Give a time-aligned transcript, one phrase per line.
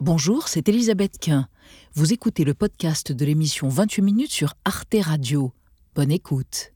[0.00, 1.48] Bonjour, c'est Elisabeth Quint.
[1.94, 5.52] Vous écoutez le podcast de l'émission 28 minutes sur Arte Radio.
[5.96, 6.72] Bonne écoute.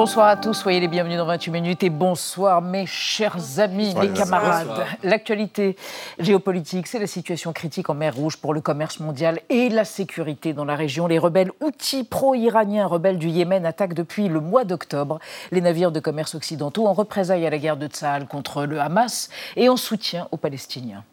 [0.00, 4.08] Bonsoir à tous, soyez les bienvenus dans 28 minutes et bonsoir mes chers amis, mes
[4.08, 4.86] camarades.
[5.02, 5.76] L'actualité
[6.18, 10.54] géopolitique, c'est la situation critique en mer Rouge pour le commerce mondial et la sécurité
[10.54, 11.06] dans la région.
[11.06, 15.18] Les rebelles outils pro-iraniens, rebelles du Yémen, attaquent depuis le mois d'octobre
[15.50, 19.28] les navires de commerce occidentaux en représailles à la guerre de Tsahal contre le Hamas
[19.54, 21.04] et en soutien aux Palestiniens.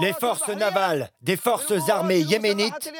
[0.00, 2.92] Les forces navales des forces armées yéménites,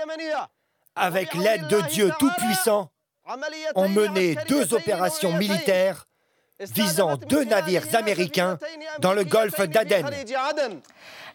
[0.95, 2.89] avec l'aide de Dieu Tout-Puissant,
[3.75, 6.07] ont mené deux opérations militaires
[6.61, 8.59] visant deux navires américains
[8.99, 10.07] dans le golfe d'Aden.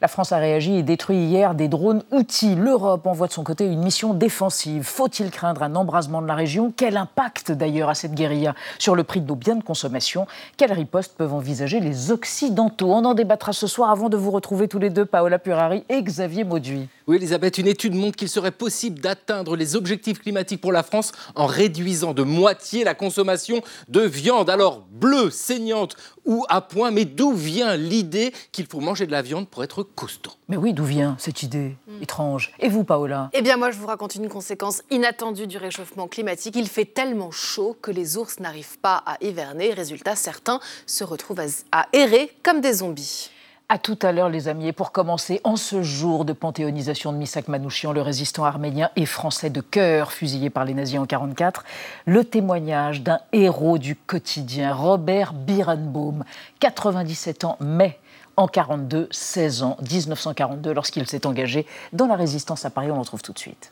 [0.01, 2.55] La France a réagi et détruit hier des drones outils.
[2.55, 4.83] L'Europe envoie de son côté une mission défensive.
[4.83, 6.73] Faut-il craindre un embrasement de la région?
[6.75, 8.55] Quel impact d'ailleurs a cette guérilla?
[8.77, 10.27] Sur le prix de nos biens de consommation
[10.57, 12.91] Quelle riposte peuvent envisager les Occidentaux?
[12.91, 16.01] On en débattra ce soir avant de vous retrouver tous les deux, Paola Purari et
[16.01, 16.89] Xavier Mauduit.
[17.07, 21.11] Oui, Elisabeth, une étude montre qu'il serait possible d'atteindre les objectifs climatiques pour la France
[21.35, 24.49] en réduisant de moitié la consommation de viande.
[24.49, 29.21] Alors, bleue, saignante ou à point, mais d'où vient l'idée qu'il faut manger de la
[29.21, 32.03] viande pour être costaud Mais oui, d'où vient cette idée hmm.
[32.03, 33.29] étrange Et vous, Paola?
[33.33, 36.55] Eh bien, moi, je vous raconte une conséquence inattendue du réchauffement climatique.
[36.55, 39.73] Il fait tellement chaud que les ours n'arrivent pas à hiverner.
[39.73, 43.29] Résultat, certains se retrouvent à errer comme des zombies.
[43.67, 44.67] À tout à l'heure, les amis.
[44.67, 49.07] Et pour commencer, en ce jour de panthéonisation de Misak Manouchian, le résistant arménien et
[49.07, 51.63] français de cœur, fusillé par les nazis en 1944,
[52.05, 56.23] le témoignage d'un héros du quotidien, Robert Birenbaum,
[56.59, 57.97] 97 ans, mais
[58.37, 62.91] en 42, 16 ans, 1942, lorsqu'il s'est engagé dans la résistance à Paris.
[62.91, 63.71] On le retrouve tout de suite.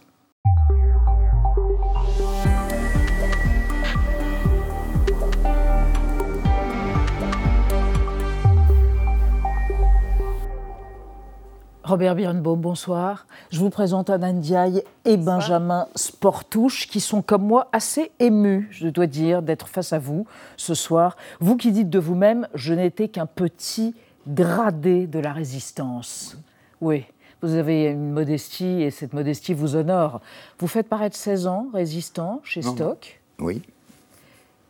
[11.94, 13.27] Robert Birnbaum, bonsoir.
[13.52, 18.87] Je vous présente Anna Ndiaye et Benjamin Sportouche qui sont comme moi assez émus, je
[18.87, 20.26] dois dire, d'être face à vous
[20.58, 21.17] ce soir.
[21.39, 23.93] Vous qui dites de vous-même, je n'étais qu'un petit
[24.27, 26.36] gradé de la résistance.
[26.81, 27.05] Oui,
[27.43, 30.20] vous avez une modestie et cette modestie vous honore.
[30.58, 33.21] Vous faites paraître 16 ans résistant chez Stock.
[33.37, 33.61] Oui.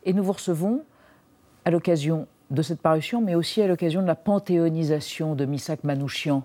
[0.04, 0.82] Et nous vous recevons
[1.64, 6.44] à l'occasion de cette parution, mais aussi à l'occasion de la panthéonisation de Misak Manouchian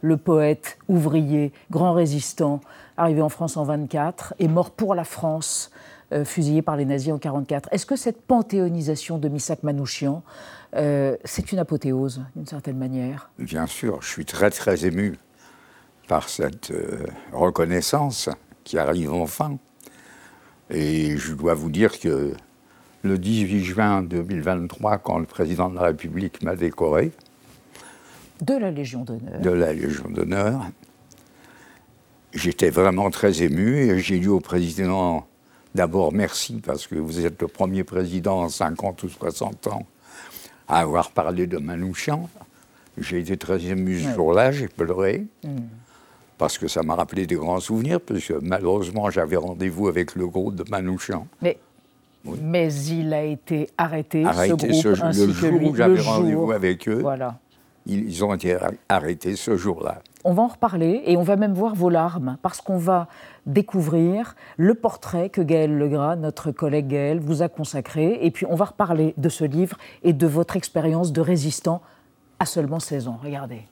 [0.00, 2.60] le poète ouvrier, grand résistant,
[2.96, 5.70] arrivé en France en 24 et mort pour la France,
[6.12, 7.68] euh, fusillé par les nazis en 44.
[7.72, 10.22] Est-ce que cette panthéonisation de Misak Manouchian,
[10.74, 13.30] euh, c'est une apothéose d'une certaine manière?
[13.38, 15.18] Bien sûr, je suis très très ému
[16.08, 18.28] par cette euh, reconnaissance
[18.64, 19.56] qui arrive enfin.
[20.68, 22.32] Et je dois vous dire que
[23.02, 27.12] le 18 juin 2023, quand le président de la République m'a décoré,
[28.40, 29.40] de la Légion d'honneur.
[29.40, 30.70] De la Légion d'honneur.
[32.32, 35.26] J'étais vraiment très ému et j'ai dit au président
[35.74, 39.86] d'abord merci parce que vous êtes le premier président en 50 ou 60 ans
[40.68, 42.28] à avoir parlé de Manouchian.
[42.98, 45.26] J'ai été très ému ce jour-là, j'ai pleuré.
[45.42, 45.56] Hmm.
[46.38, 50.26] Parce que ça m'a rappelé des grands souvenirs, parce que malheureusement j'avais rendez-vous avec le
[50.26, 51.26] groupe de Manouchian.
[51.42, 51.58] Mais
[52.40, 57.00] Mais il a été arrêté, ce groupe, ainsi le jour où j'avais rendez-vous avec eux.
[57.00, 57.38] Voilà
[57.86, 58.56] ils ont été
[58.88, 60.02] arrêtés ce jour-là.
[60.22, 63.08] On va en reparler et on va même voir vos larmes parce qu'on va
[63.46, 68.18] découvrir le portrait que Gaël Legras, notre collègue Gaël, vous a consacré.
[68.20, 71.80] Et puis on va reparler de ce livre et de votre expérience de résistant
[72.38, 73.18] à seulement 16 ans.
[73.22, 73.62] Regardez.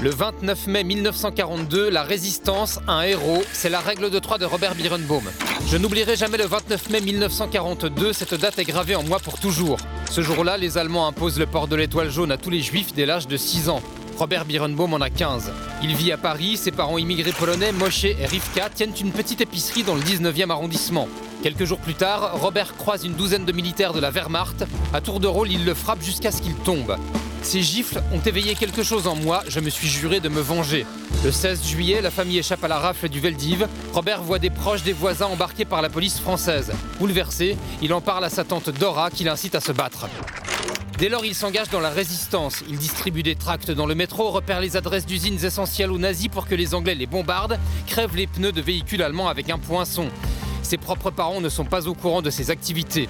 [0.00, 4.74] Le 29 mai 1942, la résistance, un héros, c'est la règle de trois de Robert
[4.74, 5.24] Birenbaum.
[5.68, 9.78] Je n'oublierai jamais le 29 mai 1942, cette date est gravée en moi pour toujours.
[10.10, 13.06] Ce jour-là, les Allemands imposent le port de l'étoile jaune à tous les juifs dès
[13.06, 13.80] l'âge de 6 ans.
[14.18, 15.52] Robert Birenbaum en a 15.
[15.82, 19.82] Il vit à Paris, ses parents immigrés polonais, Moshe et Rivka, tiennent une petite épicerie
[19.82, 21.08] dans le 19e arrondissement.
[21.42, 24.64] Quelques jours plus tard, Robert croise une douzaine de militaires de la Wehrmacht.
[24.92, 26.96] À tour de rôle, il le frappe jusqu'à ce qu'il tombe.
[27.46, 30.84] Ces gifles ont éveillé quelque chose en moi, je me suis juré de me venger.
[31.24, 33.68] Le 16 juillet, la famille échappe à la rafle du Veldiv.
[33.92, 36.72] Robert voit des proches des voisins embarqués par la police française.
[36.98, 40.08] Bouleversé, il en parle à sa tante Dora qui l'incite à se battre.
[40.98, 42.64] Dès lors, il s'engage dans la résistance.
[42.68, 46.48] Il distribue des tracts dans le métro, repère les adresses d'usines essentielles aux nazis pour
[46.48, 50.08] que les Anglais les bombardent, crève les pneus de véhicules allemands avec un poinçon.
[50.64, 53.06] Ses propres parents ne sont pas au courant de ses activités.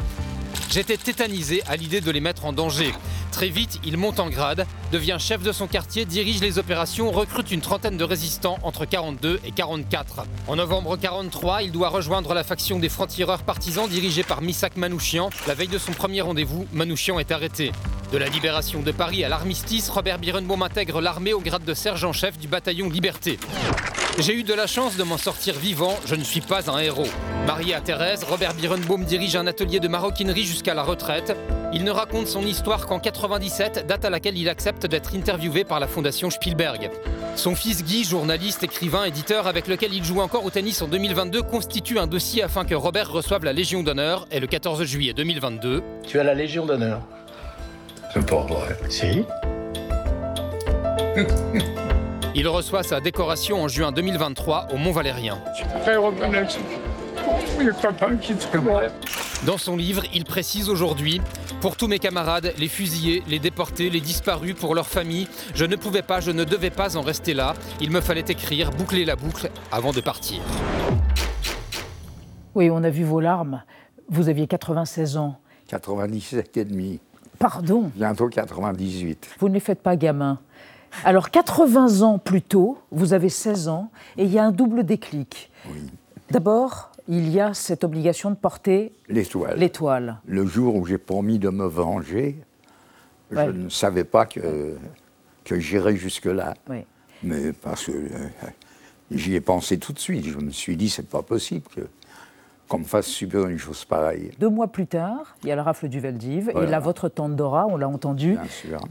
[0.70, 2.92] J'étais tétanisé à l'idée de les mettre en danger.
[3.32, 7.50] Très vite, il monte en grade, devient chef de son quartier, dirige les opérations, recrute
[7.50, 10.24] une trentaine de résistants entre 42 et 44.
[10.48, 15.30] En novembre 43, il doit rejoindre la faction des francs-tireurs partisans dirigée par Misak Manouchian.
[15.46, 17.72] La veille de son premier rendez-vous, Manouchian est arrêté.
[18.12, 22.38] De la libération de Paris à l'armistice, Robert Birenbaum intègre l'armée au grade de sergent-chef
[22.38, 23.38] du bataillon Liberté.
[24.18, 27.06] J'ai eu de la chance de m'en sortir vivant, je ne suis pas un héros.
[27.46, 31.36] Marié à Thérèse, Robert Birenbaum dirige un atelier de maroquinerie jusqu'à la retraite.
[31.74, 35.80] Il ne raconte son histoire qu'en 97, date à laquelle il accepte d'être interviewé par
[35.80, 36.90] la fondation Spielberg.
[37.34, 41.42] Son fils Guy, journaliste, écrivain, éditeur avec lequel il joue encore au tennis en 2022,
[41.42, 45.82] constitue un dossier afin que Robert reçoive la Légion d'honneur et le 14 juillet 2022.
[46.06, 47.02] Tu as la Légion d'honneur
[48.14, 48.78] C'est pas vrai.
[48.88, 49.24] Si
[52.38, 55.38] Il reçoit sa décoration en juin 2023 au Mont Valérien.
[59.47, 61.23] Dans son livre, il précise aujourd'hui
[61.62, 65.77] Pour tous mes camarades, les fusillés, les déportés, les disparus, pour leurs familles, je ne
[65.77, 67.55] pouvais pas, je ne devais pas en rester là.
[67.81, 70.43] Il me fallait écrire, boucler la boucle avant de partir.
[72.55, 73.62] Oui, on a vu vos larmes.
[74.11, 75.38] Vous aviez 96 ans.
[75.69, 77.00] 97 et demi.
[77.38, 77.91] Pardon?
[77.94, 79.37] Bientôt 98.
[79.38, 80.38] Vous ne les faites pas gamin.
[81.04, 84.84] Alors, 80 ans plus tôt, vous avez 16 ans, et il y a un double
[84.84, 85.50] déclic.
[86.31, 89.58] D'abord, il y a cette obligation de porter l'étoile.
[89.58, 90.20] l'étoile.
[90.26, 92.37] Le jour où j'ai promis de me venger,
[93.31, 94.76] je ne savais pas que,
[95.44, 96.54] que j'irais jusque-là.
[97.22, 98.28] Mais parce que euh,
[99.10, 100.26] j'y ai pensé tout de suite.
[100.26, 101.82] Je me suis dit, c'est pas possible que
[102.68, 104.32] qu'on me fasse subir une chose pareille.
[104.38, 107.36] Deux mois plus tard, il y a le rafle du Veldiv, et là, votre tante
[107.36, 108.36] Dora, on l'a entendu,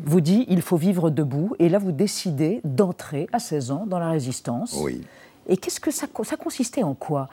[0.04, 4.00] vous dit il faut vivre debout, et là, vous décidez d'entrer à 16 ans dans
[4.00, 4.78] la résistance.
[4.82, 5.02] Oui.
[5.48, 7.30] Et qu'est-ce que ça, ça consistait en quoi?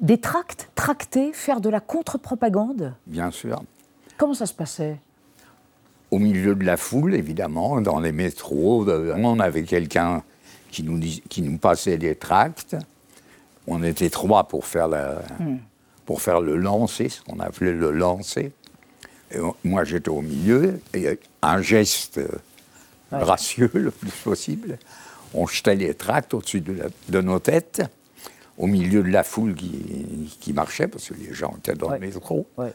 [0.00, 2.94] Des tracts, tracter, faire de la contre-propagande?
[3.06, 3.62] Bien sûr.
[4.16, 4.96] Comment ça se passait?
[6.10, 10.22] Au milieu de la foule, évidemment, dans les métros, on avait quelqu'un
[10.70, 10.98] qui nous,
[11.28, 12.76] qui nous passait des tracts.
[13.70, 15.22] On était trois pour faire, la,
[16.06, 18.52] pour faire le lancer, ce qu'on appelait le lancer.
[19.30, 22.18] Et moi, j'étais au milieu, et un geste
[23.12, 24.78] gracieux le plus possible.
[25.34, 26.76] On jetait les tracts au-dessus de,
[27.10, 27.82] de, nos têtes,
[28.56, 31.98] au milieu de la foule qui, qui marchait, parce que les gens étaient dans Ouais.
[31.98, 32.46] le métro.
[32.56, 32.72] Ouais.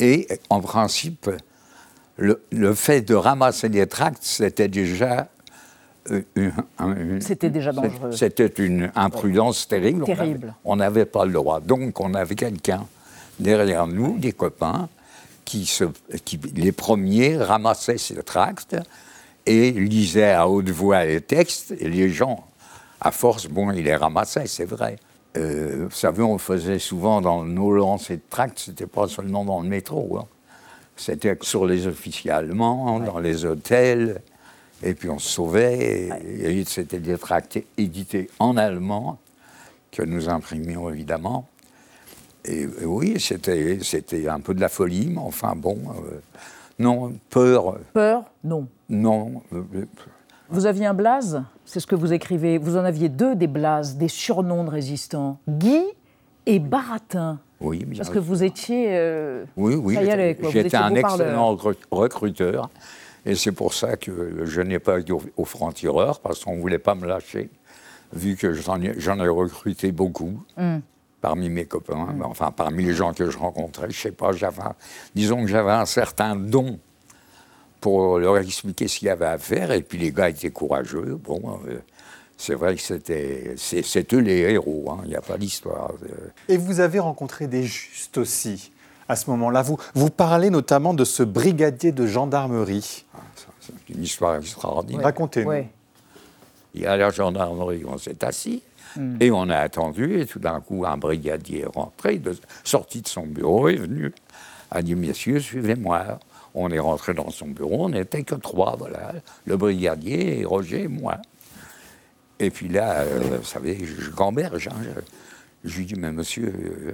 [0.00, 1.30] Et en principe,
[2.16, 5.28] le, le fait de ramasser les tracts, c'était déjà.
[6.10, 8.12] Euh, C'était déjà dangereux.
[8.12, 10.04] C'était une imprudence terrible.
[10.04, 10.54] Terrible.
[10.64, 11.60] On n'avait pas le droit.
[11.60, 12.84] Donc, on avait quelqu'un
[13.38, 14.88] derrière nous, des copains,
[15.44, 15.84] qui, se,
[16.24, 18.76] qui les premiers ramassaient ces tracts
[19.44, 21.74] et lisaient à haute voix les textes.
[21.78, 22.46] Et les gens,
[23.00, 24.96] à force, bon, ils les ramassaient, c'est vrai.
[25.36, 29.44] Euh, vous savez, on le faisait souvent dans nos lancers de tracts, c'était pas seulement
[29.44, 30.18] dans le métro.
[30.18, 30.26] hein.
[30.96, 34.20] C'était sur les officiers allemands, dans les hôtels.
[34.82, 36.10] Et puis on se sauvait.
[36.20, 39.18] Et, et c'était des tracts édités en allemand
[39.90, 41.46] que nous imprimions évidemment.
[42.44, 45.78] Et, oui, c'était c'était un peu de la folie, mais enfin bon.
[45.90, 46.20] euh,
[46.78, 48.66] non, peur, Peur Non.
[48.88, 49.42] non.
[50.48, 52.58] Vous aviez un blaze C'est ce que vous écrivez.
[52.58, 55.38] Vous en aviez deux des blazes, des surnoms de résistants.
[55.48, 55.80] Guy
[56.46, 57.38] et Baratin.
[57.60, 58.86] oui, bien Parce que vous étiez...
[58.90, 59.96] euh, Oui, oui.
[60.50, 61.28] j'étais- un parleur.
[61.28, 62.68] excellent recru- recruteur.
[63.24, 66.60] Et c'est pour ça que je n'ai pas été au, au franc-tireur, parce qu'on ne
[66.60, 67.50] voulait pas me lâcher,
[68.12, 70.78] vu que j'en ai, recruté beaucoup Hmm.
[71.20, 73.88] parmi mes copains, mais enfin parmi les gens que je rencontrais.
[73.90, 74.62] Je sais pas, j'avais,
[75.14, 76.78] disons que j'avais un certain don
[77.80, 81.18] pour leur expliquer ce qu'il y avait à faire, et puis les gars étaient courageux.
[81.22, 81.78] Bon, euh,
[82.36, 85.92] c'est vrai que c'était, c'est, c'est eux les héros, hein, il n'y a pas d'histoire.
[86.02, 86.28] euh.
[86.48, 88.72] Et vous avez rencontré des justes aussi
[89.08, 89.62] à ce moment-là.
[89.62, 93.04] Vous, vous parlez notamment de ce brigadier de gendarmerie.
[93.14, 93.18] Ah,
[93.60, 95.04] c'est une histoire extraordinaire.
[95.04, 95.48] Racontez-nous.
[95.48, 95.68] ouais.
[96.74, 98.62] Il y a la gendarmerie, on s'est assis
[99.20, 100.20] et on a attendu.
[100.20, 104.12] Et tout d'un coup, un brigadier est rentré, de, sorti de son bureau, est venu,
[104.70, 106.18] a dit Messieurs, suivez-moi.
[106.54, 109.12] On est rentré dans son bureau, on n'était que trois, voilà.
[109.46, 111.16] Le brigadier et Roger et moi.
[112.38, 114.68] Et puis là, euh, vous savez, je, je gamberge.
[114.68, 114.76] hein,
[115.64, 116.92] je, je lui dis Mais monsieur, euh,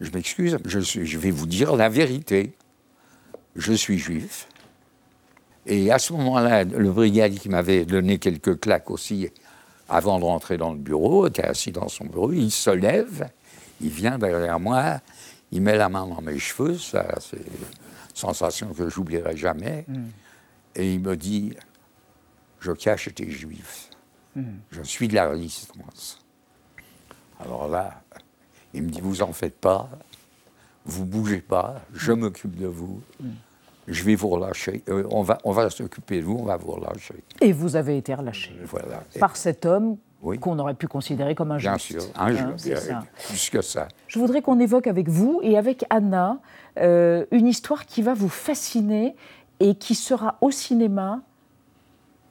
[0.00, 2.52] je m'excuse, je, suis- je vais vous dire la vérité.
[3.54, 4.48] Je suis juif.
[5.66, 9.30] Et à ce moment-là, le brigadier qui m'avait donné quelques claques aussi
[9.88, 13.28] avant de rentrer dans le bureau, était assis dans son bureau, il se lève,
[13.80, 15.00] il vient derrière moi,
[15.52, 17.66] il met la main dans mes cheveux, ça c'est une
[18.12, 19.86] sensation que j'oublierai jamais,
[20.74, 21.54] et il me dit,
[22.58, 23.90] je cache tes juifs,
[24.72, 26.18] je suis de la résistance.
[27.38, 28.02] Alors là,
[28.76, 29.88] il me dit, vous en faites pas,
[30.84, 33.00] vous bougez pas, je m'occupe de vous.
[33.88, 34.82] Je vais vous relâcher.
[34.88, 37.14] Euh, on va, on va s'occuper de vous, on va vous relâcher.
[37.40, 39.02] Et vous avez été relâché Voilà.
[39.20, 40.38] par cet homme Oui.
[40.40, 43.86] qu'on aurait pu considérer comme un Bien sûr, un Hein, plus que ça.
[44.08, 46.38] Je voudrais qu'on évoque avec vous et avec Anna
[46.78, 49.14] euh, une histoire qui va vous fasciner
[49.60, 51.20] et qui sera au cinéma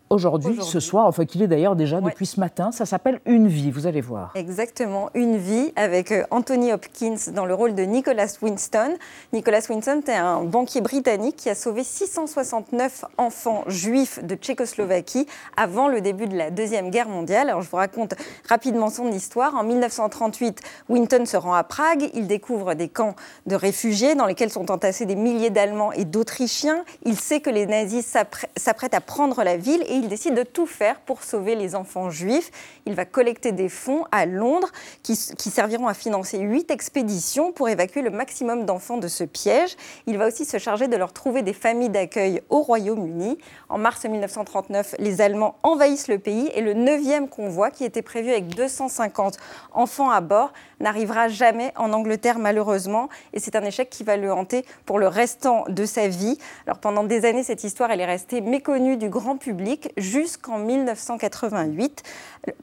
[0.10, 2.12] aujourd'hui, ce soir, enfin qu'il est d'ailleurs déjà Ouais.
[2.12, 2.72] depuis ce matin.
[2.72, 4.32] Ça s'appelle Une vie, vous allez voir.
[4.36, 8.96] Exactement, Une vie avec euh, Anthony Hopkins dans le rôle de Nicholas Winston.
[9.34, 15.88] Nicholas Winston est un banquier britannique qui a sauvé 669 enfants juifs de Tchécoslovaquie avant
[15.88, 17.50] le début de la Deuxième Guerre mondiale.
[17.50, 18.14] Alors je vous raconte
[18.48, 19.56] rapidement son histoire.
[19.56, 20.60] En 1938,
[20.90, 22.10] Winton se rend à Prague.
[22.14, 26.84] Il découvre des camps de réfugiés dans lesquels sont entassés des milliers d'Allemands et d'Autrichiens.
[27.06, 30.44] Il sait que les nazis s'apprê- s'apprêtent à prendre la ville et il décide de
[30.44, 32.52] tout faire pour sauver les enfants juifs.
[32.86, 34.70] Il va collecter des fonds à Londres
[35.04, 39.76] qui, serviront à financer huit expéditions pour évacuer le maximum d'enfants de ce piège.
[40.06, 43.38] Il va aussi se charger de leur trouver des familles d'accueil au Royaume-Uni.
[43.70, 48.32] En mars 1939, les Allemands envahissent le pays et le 9e convoi, qui était prévu
[48.32, 49.38] avec 250
[49.72, 53.10] enfants à bord, n'arrivera jamais en Angleterre malheureusement.
[53.34, 56.38] Et c'est un échec qui va le hanter pour le restant de sa vie.
[56.66, 62.04] Alors pendant des années, cette histoire, elle est restée méconnue du grand public jusqu'en 1988,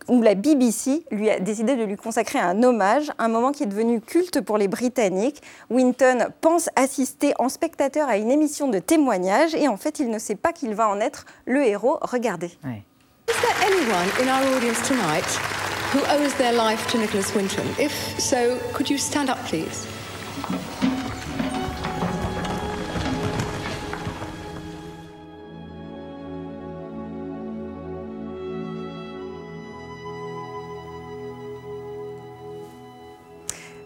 [0.09, 3.67] où la BBC lui a décidé de lui consacrer un hommage, un moment qui est
[3.67, 5.43] devenu culte pour les Britanniques.
[5.71, 10.19] Winton pense assister en spectateur à une émission de témoignage et en fait, il ne
[10.19, 11.99] sait pas qu'il va en être le héros.
[12.03, 12.51] Regardez.
[13.29, 17.67] Is there anyone in our audience tonight who owes their life to Nicholas Winton?
[17.79, 19.87] If so, could you stand up, please?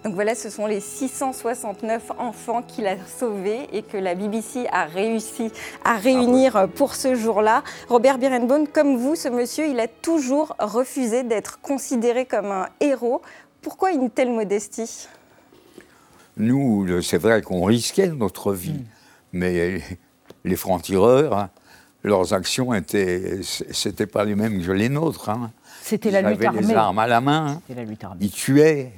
[0.06, 4.84] Donc voilà, ce sont les 669 enfants qu'il a sauvés et que la BBC a
[4.84, 5.50] réussi
[5.84, 7.64] à réunir pour ce jour-là.
[7.88, 13.20] Robert Birenbaum, comme vous, ce monsieur, il a toujours refusé d'être considéré comme un héros.
[13.62, 15.08] Pourquoi une telle modestie?
[16.36, 18.84] Nous, c'est vrai qu'on risquait notre vie,
[19.32, 19.80] mais
[20.44, 21.50] les francs-tireurs, hein,
[22.04, 25.30] leurs actions étaient, c'était pas les mêmes que les nôtres.
[25.30, 25.50] hein.
[25.82, 26.74] C'était Ils la lutte avaient les armée.
[26.76, 27.60] armes à la main.
[27.66, 28.18] C'était la lutte armée.
[28.20, 28.92] Ils tuaient,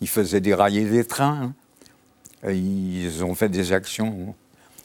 [0.00, 1.52] ils faisaient dérailler des trains,
[2.46, 4.34] et ils ont fait des actions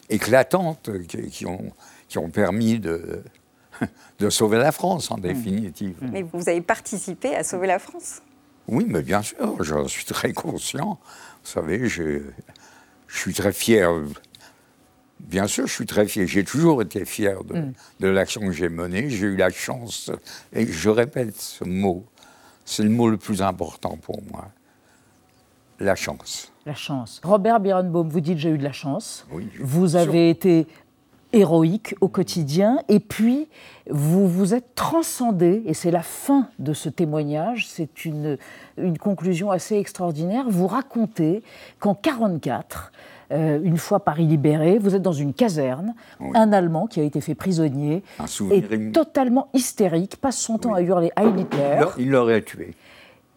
[0.10, 1.72] éclatantes qui, qui ont,
[2.08, 3.24] qui ont permis de,
[4.20, 5.96] de sauver la France en définitive.
[6.02, 8.22] Mais vous avez participé à sauver la France?
[8.68, 11.00] Oui, mais bien sûr, j'en suis très conscient.
[11.44, 12.22] Vous savez, je,
[13.08, 13.92] je suis très fier.
[15.20, 16.28] Bien sûr, je suis très fier.
[16.28, 19.10] J'ai toujours été fier de, de l'action que j'ai menée.
[19.10, 20.12] J'ai eu la chance,
[20.52, 22.06] et je répète ce mot,
[22.66, 24.50] c'est le mot le plus important pour moi.
[25.80, 26.52] La chance.
[26.66, 27.22] La chance.
[27.24, 29.26] Robert Birenbaum, vous dites j'ai eu de la chance.
[29.32, 30.68] Oui, Vous avez été
[31.34, 33.48] héroïque au quotidien et puis
[33.90, 38.38] vous vous êtes transcendé, et c'est la fin de ce témoignage, c'est une,
[38.78, 40.46] une conclusion assez extraordinaire.
[40.48, 41.44] Vous racontez
[41.80, 42.92] qu'en 1944,
[43.32, 46.30] euh, une fois Paris libéré, vous êtes dans une caserne, Oui.
[46.36, 48.02] un Allemand qui a été fait prisonnier
[48.52, 51.86] est totalement hystérique, passe son temps à hurler Heil Hitler.
[51.98, 52.76] Il l'aurait tué.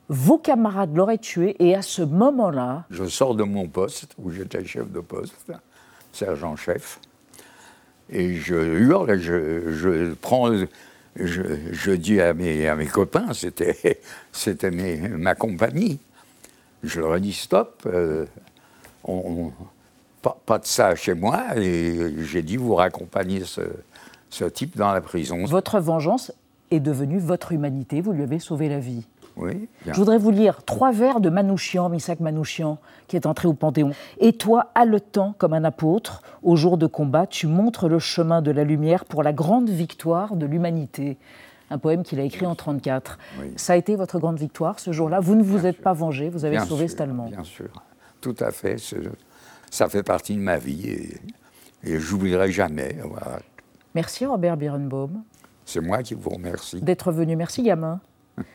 [0.09, 4.65] Vos camarades l'auraient tué et à ce moment-là, Je sors de mon poste, où j'étais
[4.65, 5.35] chef de poste,
[6.13, 6.99] sergent-chef,
[8.11, 10.51] et je hurle, je, je prends,
[11.17, 14.01] je, je dis à mes, à mes copains, c'était,
[15.11, 15.99] ma compagnie,
[16.83, 18.25] je leur ai dit stop, euh,
[19.05, 19.53] on-
[20.23, 23.61] pas, pas de ça chez moi, et j'ai dit vous raccompagnez ce,
[24.31, 25.45] ce type dans la prison.
[25.45, 26.33] votre vengeance
[26.71, 29.07] est devenue votre humanité, vous lui avez sauvé la vie.
[29.39, 29.93] Oui, bien.
[29.93, 33.93] Je voudrais vous lire trois vers de Manouchian, Misak Manouchian, qui est entré au Panthéon.
[34.19, 38.51] Et toi, haletant comme un apôtre, au jour de combat, tu montres le chemin de
[38.51, 41.17] la lumière pour la grande victoire de l'humanité.
[41.71, 43.19] Un poème qu'il a écrit en 1934.
[43.41, 43.53] Oui.
[43.57, 45.21] Ça a été votre grande victoire ce jour-là.
[45.21, 47.27] Vous ne vous êtes pas vengé, vous avez Bien sauvé sûr, cet Allemand.
[47.27, 47.69] Bien sûr,
[48.21, 48.77] tout à fait.
[49.71, 51.21] Ça fait partie de ma vie et,
[51.85, 52.97] et j'oublierai jamais.
[53.05, 53.41] Voilà.
[53.95, 55.23] Merci Robert Birenbaum
[55.67, 56.81] C'est moi qui vous remercie.
[56.81, 57.37] d'être venu.
[57.37, 58.01] Merci gamin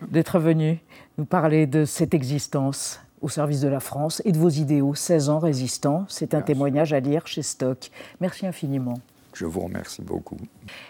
[0.09, 0.79] d'être venu
[1.17, 4.95] nous parler de cette existence au service de la France et de vos idéaux.
[4.95, 6.53] 16 ans résistants, c'est un Merci.
[6.53, 7.89] témoignage à lire chez Stock.
[8.19, 8.95] Merci infiniment.
[9.33, 10.37] Je vous remercie beaucoup.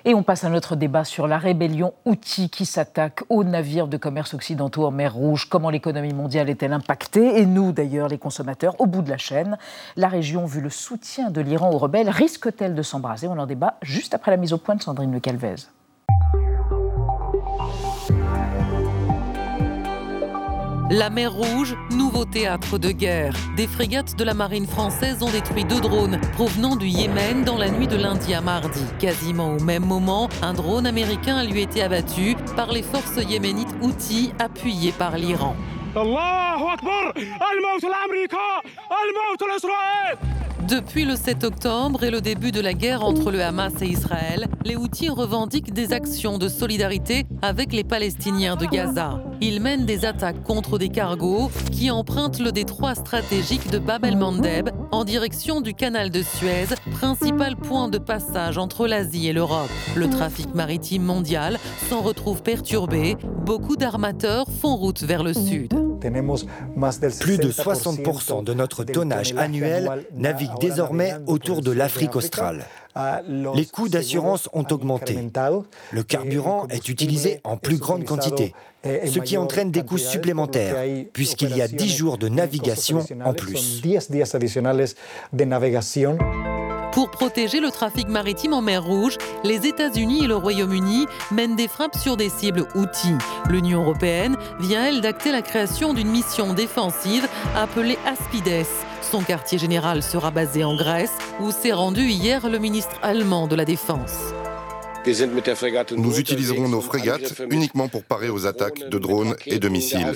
[0.04, 3.96] Et on passe à notre débat sur la rébellion Houthi qui s'attaque aux navires de
[3.96, 5.48] commerce occidentaux en mer Rouge.
[5.50, 7.40] Comment l'économie mondiale est-elle impactée?
[7.40, 9.58] Et nous, d'ailleurs, les consommateurs, au bout de la chaîne.
[9.96, 13.28] La région, vu le soutien de l'Iran aux rebelles, risque-t-elle de s'embraser?
[13.28, 15.56] On en débat juste après la mise au point de Sandrine Le Calvez.
[20.96, 23.34] La mer Rouge, nouveau théâtre de guerre.
[23.58, 27.72] Des frégates de la marine française ont détruit deux drones provenant du Yémen dans la
[27.72, 28.86] nuit de lundi à mardi.
[29.00, 33.74] Quasiment au même moment, un drone américain a lui été abattu par les forces yéménites
[33.82, 35.56] Houthis appuyées par l'Iran.
[40.67, 44.48] Depuis le 7 octobre et le début de la guerre entre le Hamas et Israël,
[44.63, 49.22] les Houthis revendiquent des actions de solidarité avec les Palestiniens de Gaza.
[49.41, 54.70] Ils mènent des attaques contre des cargos qui empruntent le détroit stratégique de Bab el-Mandeb
[54.91, 59.70] en direction du canal de Suez, principal point de passage entre l'Asie et l'Europe.
[59.96, 63.17] Le trafic maritime mondial s'en retrouve perturbé.
[63.46, 65.74] Beaucoup d'armateurs font route vers le sud.
[67.20, 72.65] Plus de 60% de notre tonnage annuel navigue désormais autour de l'Afrique australe.
[73.55, 75.17] Les coûts d'assurance ont augmenté.
[75.91, 80.75] Le carburant est utilisé en plus grande quantité, ce qui entraîne des coûts supplémentaires,
[81.12, 83.81] puisqu'il y a 10 jours de navigation en plus.
[86.93, 91.67] Pour protéger le trafic maritime en mer Rouge, les États-Unis et le Royaume-Uni mènent des
[91.67, 93.17] frappes sur des cibles outils.
[93.50, 98.67] L'Union européenne vient, elle, d'acter la création d'une mission défensive appelée Aspides.
[99.12, 103.55] Son quartier général sera basé en Grèce, où s'est rendu hier le ministre allemand de
[103.55, 104.33] la Défense.
[105.98, 110.13] Nous utiliserons nos frégates uniquement pour parer aux attaques de drones et de missiles.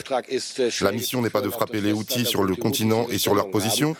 [0.82, 3.96] La mission n'est pas de frapper les outils sur le continent et sur leur position,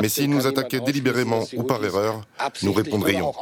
[0.00, 2.22] mais s'ils nous attaquaient délibérément ou par erreur,
[2.62, 3.32] nous répondrions.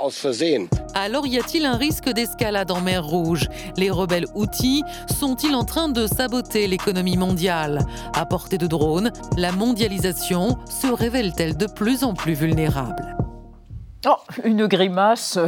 [0.95, 3.49] Alors y a-t-il un risque d'escalade en mer Rouge?
[3.77, 4.83] Les rebelles outils
[5.19, 7.81] sont-ils en train de saboter l'économie mondiale?
[8.15, 13.17] À portée de drones, la mondialisation se révèle-t-elle de plus en plus vulnérable?
[14.07, 15.39] Oh, une grimace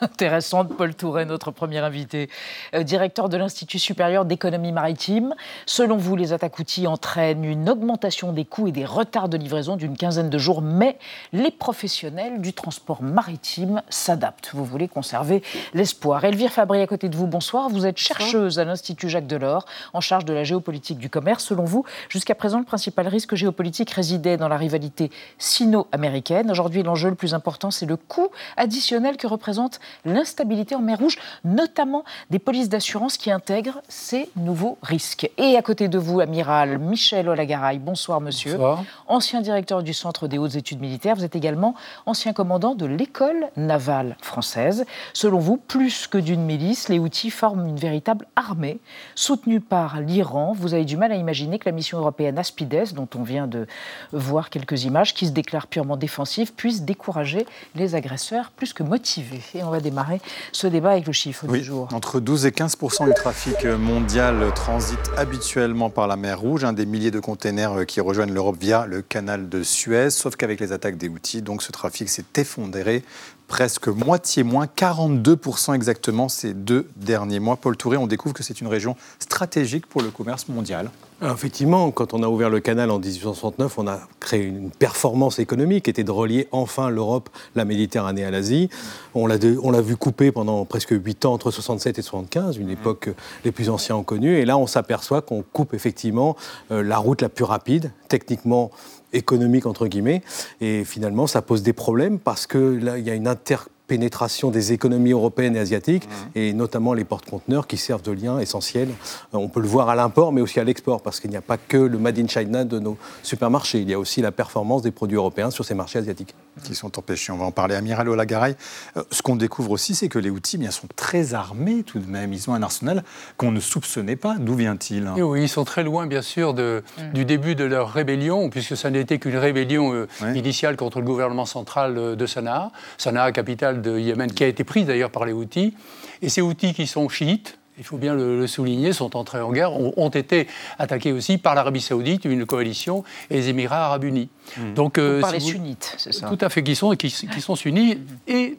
[0.00, 0.76] intéressante.
[0.76, 2.28] Paul Touret, notre premier invité,
[2.74, 5.34] euh, directeur de l'Institut supérieur d'économie maritime.
[5.66, 9.76] Selon vous, les attaques outils entraînent une augmentation des coûts et des retards de livraison
[9.76, 10.98] d'une quinzaine de jours, mais
[11.32, 14.50] les professionnels du transport maritime s'adaptent.
[14.54, 15.42] Vous voulez conserver
[15.74, 16.24] l'espoir.
[16.24, 17.68] Elvire Fabry, à côté de vous, bonsoir.
[17.68, 21.44] Vous êtes chercheuse à l'Institut Jacques Delors, en charge de la géopolitique du commerce.
[21.44, 26.50] Selon vous, jusqu'à présent, le principal risque géopolitique résidait dans la rivalité sino-américaine.
[26.50, 31.16] Aujourd'hui, l'enjeu le plus important, c'est le coût additionnel que représente l'instabilité en mer Rouge,
[31.44, 35.30] notamment des polices d'assurance qui intègrent ces nouveaux risques.
[35.38, 38.52] Et à côté de vous, amiral Michel Olagaray, bonsoir monsieur.
[38.52, 38.84] Bonsoir.
[39.06, 41.74] Ancien directeur du Centre des hautes études militaires, vous êtes également
[42.06, 44.84] ancien commandant de l'école navale française.
[45.12, 48.78] Selon vous, plus que d'une milice, les outils forment une véritable armée
[49.14, 50.52] soutenue par l'Iran.
[50.56, 53.66] Vous avez du mal à imaginer que la mission européenne Aspides, dont on vient de
[54.12, 59.42] voir quelques images, qui se déclare purement défensive, puisse décourager les agresseurs plus que motivés.
[59.54, 60.20] Et on va démarrer
[60.52, 61.88] ce débat avec le chiffre Oui, du jour.
[61.92, 66.86] entre 12 et 15 du trafic mondial transite habituellement par la mer Rouge, un des
[66.86, 70.96] milliers de containers qui rejoignent l'Europe via le canal de Suez, sauf qu'avec les attaques
[70.96, 73.02] des outils, donc ce trafic s'est effondré
[73.48, 77.56] presque moitié moins, 42% exactement ces deux derniers mois.
[77.56, 80.90] Paul Touré, on découvre que c'est une région stratégique pour le commerce mondial.
[81.20, 85.40] Alors, effectivement, quand on a ouvert le canal en 1869, on a créé une performance
[85.40, 88.68] économique qui était de relier enfin l'Europe, la Méditerranée à l'Asie.
[89.14, 93.10] On l'a vu couper pendant presque 8 ans entre 67 et 75, une époque que
[93.44, 94.36] les plus anciens ont connue.
[94.36, 96.36] Et là, on s'aperçoit qu'on coupe effectivement
[96.70, 98.70] euh, la route la plus rapide, techniquement
[99.12, 100.22] économique entre guillemets.
[100.60, 104.72] Et finalement, ça pose des problèmes parce que là, il y a une interpénétration des
[104.72, 108.88] économies européennes et asiatiques, et notamment les porte-conteneurs qui servent de lien essentiel.
[108.88, 111.40] Euh, On peut le voir à l'import, mais aussi à l'export, parce qu'il n'y a
[111.42, 113.80] pas que le Made in China de nos supermarchés.
[113.80, 116.34] Il y a aussi la performance des produits européens sur ces marchés asiatiques.
[116.62, 117.32] Qui sont empêchés.
[117.32, 117.74] On va en parler.
[117.74, 118.56] Amiral Olagaray,
[118.96, 122.10] euh, ce qu'on découvre aussi, c'est que les outils bien, sont très armés tout de
[122.10, 122.32] même.
[122.32, 123.04] Ils ont un arsenal
[123.36, 124.36] qu'on ne soupçonnait pas.
[124.38, 125.08] D'où vient-il?
[125.16, 126.82] Oui, ils sont très loin, bien sûr, de-
[127.14, 131.46] du début de leur rébellion, puisque ça n'était qu'une rébellion euh, initiale contre le gouvernement
[131.46, 132.70] central euh, de Sanaa.
[132.98, 135.74] Sanaa, capitale de Yémen, qui a été prise d'ailleurs par les Houthis.
[136.22, 139.52] Et ces Houthis qui sont chiites, il faut bien le, le souligner, sont entrés en
[139.52, 140.46] guerre, ont, ont été
[140.78, 144.28] attaqués aussi par l'Arabie Saoudite, une coalition, et les Émirats Arabes Unis.
[144.74, 147.08] Donc, euh, Par si les vous- sunnites, c'est ça Tout à fait, qui sont, qui,
[147.10, 147.98] qui sont sunnis.
[148.26, 148.58] Et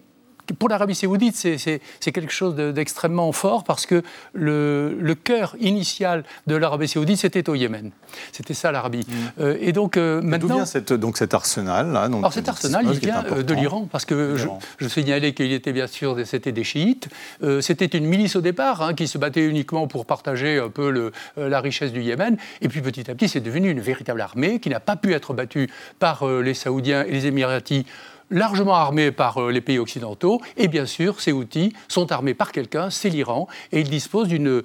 [0.54, 1.82] pour l'Arabie saoudite, c'est-
[2.12, 4.02] quelque chose de- d'extrêmement fort parce que
[4.34, 7.92] le, le cœur initial de l'Arabie saoudite, c'était au Yémen.
[8.32, 9.06] C'était ça l'Arabie.
[9.40, 10.56] Euh, et donc euh, D'où maintenant...
[10.56, 13.88] vient cette, donc cet arsenal là donc, Alors cet arsenal, il vient euh, de l'Iran,
[13.92, 14.36] parce que
[14.80, 17.08] je, signalais qu'il était bien sûr, c'était des chiites.
[17.44, 20.90] Euh, c'était une milice au départ, hein, qui se battait uniquement pour partager un peu
[20.90, 22.38] le- la richesse du Yémen.
[22.62, 25.34] Et puis petit à petit, c'est devenu une véritable armée qui n'a pas pu être
[25.34, 27.86] battue par les Saoudiens et les Émiratis
[28.32, 32.52] largement armés par euh, les pays occidentaux, et bien sûr, ces outils sont armés par
[32.52, 34.64] quelqu'un, c'est l'Iran, et il dispose d'une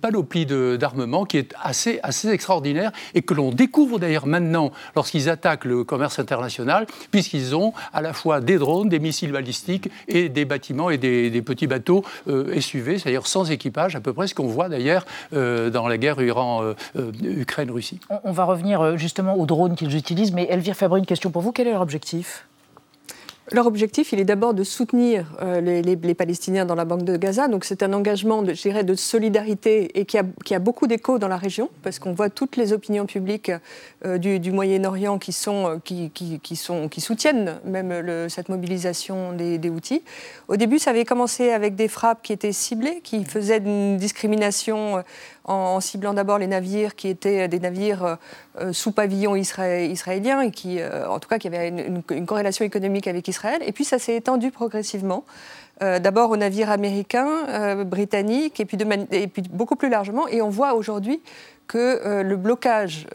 [0.00, 5.64] panoplie d'armements qui est assez, assez extraordinaire et que l'on découvre d'ailleurs maintenant lorsqu'ils attaquent
[5.64, 10.44] le commerce international, puisqu'ils ont à la fois des drones, des missiles balistiques et des
[10.44, 14.48] bâtiments et des, petits bateaux euh, SUV, c'est-à-dire sans équipage, à peu près ce qu'on
[14.48, 18.00] voit d'ailleurs euh, dans la guerre Iran-Ukraine-Russie.
[18.10, 21.42] on, on, va revenir justement aux drones qu'ils utilisent, mais Elvire Fabre, une question pour
[21.42, 21.52] vous.
[21.52, 22.46] Quel est leur objectif?
[23.52, 27.46] Leur objectif, il est d'abord de soutenir euh, les, Palestiniens dans la banque de Gaza.
[27.46, 31.36] Donc c'est un engagement, de, je de solidarité et qui a, beaucoup d'écho dans la
[31.36, 33.52] région, parce qu'on voit toutes les opinions publiques
[34.04, 39.58] euh, du, Moyen-Orient qui, sont, euh, qui, qui, sont, qui soutiennent même cette mobilisation des,
[39.58, 40.02] des outils.
[40.48, 45.04] Au début, ça avait commencé avec des frappes qui étaient ciblées, qui faisaient une discrimination
[45.46, 48.14] en, ciblant d'abord les navires qui étaient des navires euh,
[48.60, 53.06] euh, sous pavillon israélien et qui, euh, en tout cas, qui avaient une, corrélation économique
[53.06, 53.62] avec Israël.
[53.64, 55.24] Et puis ça s'est étendu progressivement.
[55.80, 60.26] d'abord aux navires américains, britanniques, et puis, de et puis, beaucoup plus largement.
[60.28, 61.20] Et on voit aujourd'hui
[61.66, 63.06] que le blocage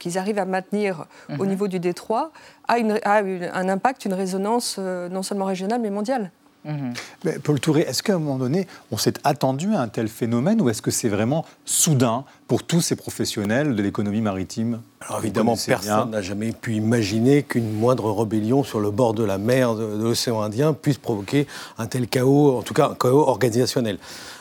[0.00, 1.48] qu'ils arrivent à maintenir au mhm.
[1.48, 2.32] niveau du détroit
[2.68, 6.30] a, a un impact, une résonance non seulement régionale mais mondiale.
[6.66, 7.40] Mhm.
[7.42, 10.68] Paul Touré, est-ce qu'à un moment donné, on s'est attendu à un tel phénomène ou
[10.68, 14.80] est-ce que c'est vraiment soudain pour tous ces professionnels de l'économie maritime?
[15.00, 19.38] Alors évidemment, personne n'a jamais pu imaginer qu'une moindre rébellion sur le bord de la
[19.38, 21.46] mer de, l'océan Indien puisse provoquer
[21.78, 23.98] un tel chaos, en tout cas un chaos organisationnel.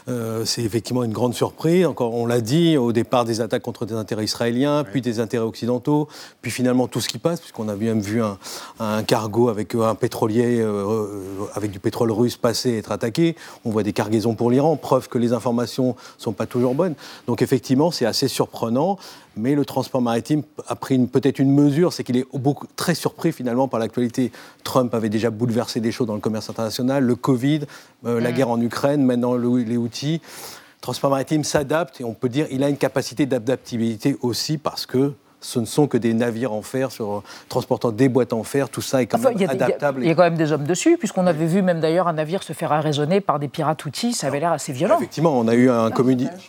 [0.08, 1.86] Euh, c'est effectivement une grande surprise.
[1.86, 5.46] Encore, on l'a dit, au départ des attaques contre des intérêts israéliens, puis des intérêts
[5.46, 6.08] occidentaux,
[6.42, 10.60] puis finalement tout ce qui passe, puisqu'on a même vu un, cargo avec un pétrolier,
[10.60, 11.08] euh,
[11.56, 13.36] avec du pétrole russe passer et être attaqué.
[13.64, 16.96] On voit des cargaisons pour l'Iran, preuve que les informations ne sont pas toujours bonnes.
[17.28, 18.98] Donc effectivement, c'est assez surprenant,
[19.38, 23.32] mais le transport maritime a pris peut-être une mesure, c'est qu'il est beaucoup, très surpris
[23.32, 24.32] finalement par l'actualité.
[24.64, 27.62] Trump avait déjà bouleversé des choses dans le commerce international, le Covid,
[28.06, 28.36] euh, la mm.
[28.36, 30.22] guerre en Ukraine, maintenant les outils.
[30.24, 34.86] Le transport maritime s'adapte et on peut dire qu'il a une capacité d'adaptabilité aussi parce
[34.86, 35.14] que
[35.46, 38.82] ce ne sont que des navires en fer sur, transportant des boîtes en fer, tout
[38.82, 40.02] ça est quand même adaptable.
[40.02, 42.42] Il y, a quand même des hommes dessus, puisqu'on avait vu même d'ailleurs un navire
[42.42, 44.98] se faire arraisonner par des pirates outils, ça avait l'air assez violent.
[44.98, 45.92] Effectivement, on a eu un,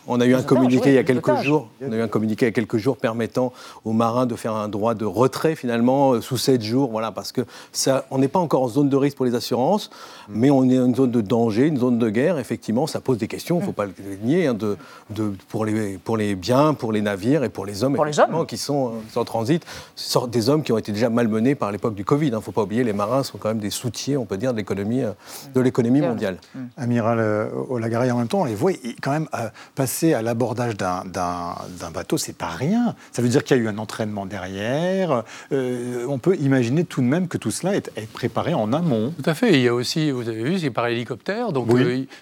[0.07, 2.45] on a eu un communiqué il y a quelques jours, on a eu un communiqué
[2.45, 3.53] il y a quelques jours permettant
[3.85, 7.31] aux marins de faire un droit de retrait finalement euh, sous 7 jours, voilà, parce
[7.31, 9.91] que ça, on n'est pas encore en zone de risque pour les assurances,
[10.27, 13.27] mais on est en zone de danger, une zone de guerre, effectivement, ça pose des
[13.27, 14.75] questions, il ne faut pas le nier, hein, de,
[15.11, 18.19] de, pour, les, pour les biens, pour les navires et pour les hommes, pour les
[18.19, 18.45] hommes.
[18.47, 22.05] qui sont en transit, sont des hommes qui ont été déjà malmenés par l'époque du
[22.05, 22.27] Covid.
[22.27, 22.37] Il hein.
[22.37, 24.57] ne faut pas oublier, les marins sont quand même des soutiers, on peut dire, de
[24.57, 25.11] l'économie, euh,
[25.53, 26.37] de l'économie mondiale.
[26.53, 26.59] Mm.
[26.77, 28.71] Amiral euh, Olagari, en même temps, on les voit
[29.01, 32.95] quand même euh, passer à l'abordage d'un bateau, c'est pas rien.
[33.11, 35.23] Ça veut dire qu'il y a eu un entraînement derrière.
[35.51, 39.13] on peut imaginer tout de même que tout cela est, préparé en amont.
[39.21, 39.53] Tout à fait.
[39.53, 41.51] Il y a aussi, vous avez vu, c'est par hélicoptère.
[41.51, 41.69] Donc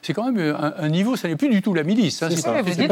[0.02, 2.22] c'est quand même un, niveau, ça n'est plus du tout la milice.
[2.24, 2.42] Hein, c'est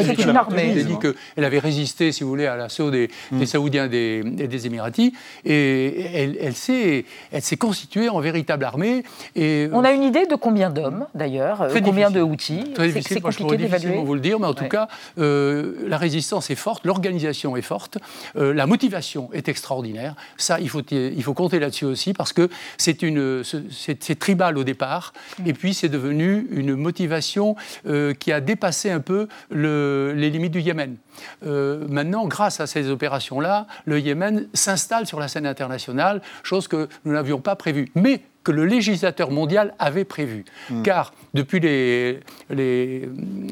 [0.04, 0.74] c'est une armée.
[0.76, 3.40] Elle dit qu'elle avait résisté, si vous voulez, à l'assaut des, mm.
[3.40, 5.14] des Saoudiens des, des Émiratis.
[5.46, 6.38] Et elle,
[7.32, 9.04] elle s'est constituée en véritable armée.
[9.36, 13.32] Et, On a une idée de combien d'hommes, d'ailleurs Combien de outils Très difficile, moi,
[13.32, 13.98] compliqué d'évaluer.
[14.04, 17.98] vous le dire, mais en tout cas, euh, la résistance est forte, l'organisation est forte,
[18.36, 20.16] euh, la motivation est extraordinaire.
[20.38, 25.48] Ça, il faut, il faut compter là-dessus aussi, parce que c'est tribal au départ, mm.
[25.48, 30.54] et puis c'est devenu une motivation euh, qui a dépassé un peu le, les limites
[30.54, 30.96] du Yémen.
[31.42, 37.14] Maintenant, grâce à ces opérations-là, le Yémen s'installe sur la scène internationale, chose que nous
[37.14, 37.90] n'avions pas prévue.
[37.96, 40.46] Mais que le législateur mondial avait prévu.
[40.70, 40.84] Hmm.
[40.84, 43.10] Car depuis les, les,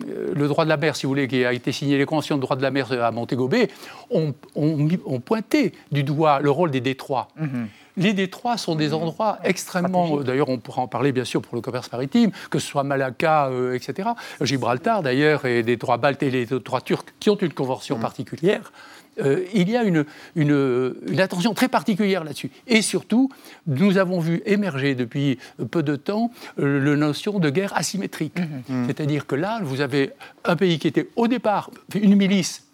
[0.10, 2.36] euh, le droit de la mer, si vous voulez, qui a été signé, les conventions
[2.36, 3.69] de droit de la mer à Montego Bay,
[4.10, 7.30] ont on, pointé du doigt le rôle des détroits.
[7.38, 7.65] Hmm.
[7.97, 10.21] Les détroits sont des endroits extrêmement.
[10.21, 13.47] D'ailleurs, on pourra en parler bien sûr pour le commerce maritime, que ce soit Malacca,
[13.47, 14.10] euh, etc.
[14.41, 18.01] Gibraltar, d'ailleurs, et les détroits baltes et les détroits turcs qui ont une convention hmm.
[18.01, 18.71] particulière.
[19.19, 22.49] Euh, il y a une, une, attention très particulière là-dessus.
[22.67, 23.30] Et surtout,
[23.67, 25.38] nous avons vu émerger depuis
[25.69, 28.39] peu de temps euh, la notion de guerre asymétrique.
[28.39, 28.73] Mmh.
[28.73, 28.88] Mmh.
[28.88, 30.12] C'est-à-dire que là, vous avez
[30.45, 32.65] un pays qui était au départ une milice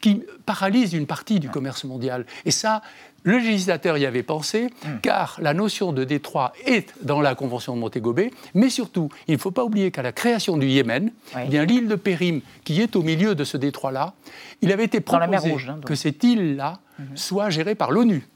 [0.00, 2.26] qui paralyse une partie du commerce mondial.
[2.44, 2.82] Et ça,
[3.26, 5.00] le législateur y avait pensé, hmm.
[5.02, 8.14] car la notion de détroit est dans la Convention de Montego
[8.54, 11.10] mais surtout, il ne faut pas oublier qu'à la création du Yémen,
[11.50, 14.14] l'île de Périm, qui est au milieu de ce détroit-là,
[14.62, 17.16] il avait été proposé hein, que cette île-là mhm.
[17.16, 18.26] soit gérée par l'ONU.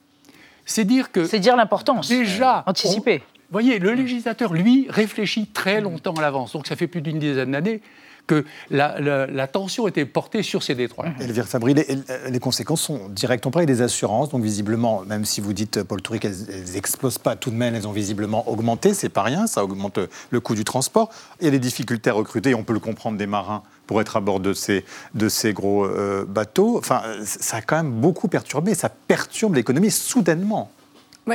[0.66, 1.24] C'est dire que.
[1.24, 2.08] C'est dire l'importance.
[2.08, 2.64] Déjà.
[2.66, 6.52] Anticiper voyez, le législateur, lui, réfléchit très longtemps à l'avance.
[6.52, 7.80] Donc ça fait plus d'une dizaine d'années
[8.30, 11.06] que la, tension était portée sur ces détroits.
[11.18, 13.44] Elvire Fabry, les, conséquences sont directes.
[13.46, 16.36] On parlait des assurances, donc visiblement, même si vous dites, Paul Toury, qu'elles
[16.72, 19.98] n'explosent pas, tout de même, elles ont visiblement augmenté, c'est pas rien, ça augmente
[20.30, 21.10] le coût du transport.
[21.40, 24.16] Il y a des difficultés à recruter, on peut le comprendre des marins pour être
[24.16, 26.78] à bord de ces, de ces gros euh, bateaux.
[26.78, 30.70] Enfin, ça a quand même beaucoup perturbé, ça perturbe l'économie soudainement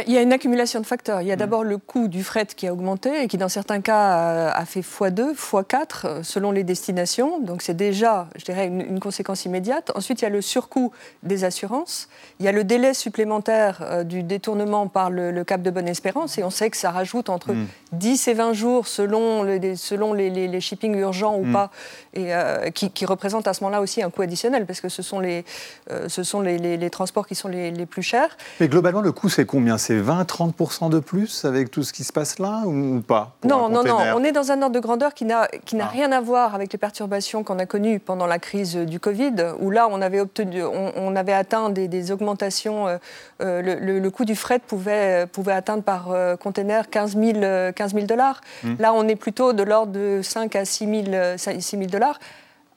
[0.08, 1.22] il y a une accumulation de facteurs.
[1.22, 1.40] Il y a mm.
[1.40, 4.82] d'abord le coût du fret qui a augmenté et qui, dans certains cas, a fait
[4.82, 7.40] x2, x4 selon les destinations.
[7.40, 9.92] Donc, c'est déjà, je dirais, une, conséquence immédiate.
[9.96, 10.92] Ensuite, il y a le surcoût
[11.24, 12.10] des assurances.
[12.40, 16.38] Il y a le délai supplémentaire euh, du détournement par le, Cap de Bonne-Espérance.
[16.38, 17.54] Et on sait que ça rajoute entre
[17.92, 18.30] 10 mm.
[18.30, 21.54] et 20 jours selon les, selon les, les, shippings urgents ou mm.
[21.54, 21.72] pas,
[22.14, 25.02] et euh, qui, qui représentent à ce moment-là aussi un coût additionnel parce que ce
[25.02, 25.46] sont les,
[25.92, 28.38] euh, ce sont les, transports qui sont les, plus chers.
[28.60, 29.75] Mais globalement, le coût, c'est combien?
[29.78, 33.84] C'est 20-30% de plus avec tout ce qui se passe là ou pas Non, non,
[33.84, 33.98] non.
[34.16, 35.88] On est dans un ordre de grandeur qui n'a ah.
[35.88, 39.72] rien à voir avec les perturbations qu'on a connues pendant la crise du Covid, où
[39.72, 42.88] là, on avait, obtenu, on, avait atteint des, augmentations.
[42.88, 42.98] Euh,
[43.42, 48.42] euh, le, coût du fret pouvait, pouvait atteindre par euh, container 15 000 dollars.
[48.64, 48.76] Hmm.
[48.80, 51.04] Là, on est plutôt de l'ordre de 5 à 6
[51.38, 52.20] 000 dollars.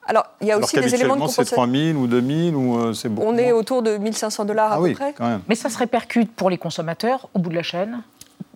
[0.09, 1.45] Alors, il y a aussi des éléments de compensation.
[1.45, 4.11] c'est 3 000 ou 2 000 ou euh, c'est bon On est autour de 1
[4.11, 5.13] 500 dollars à ah peu près.
[5.15, 5.41] Quand même.
[5.47, 8.01] Mais ça se répercute pour les consommateurs au bout de la chaîne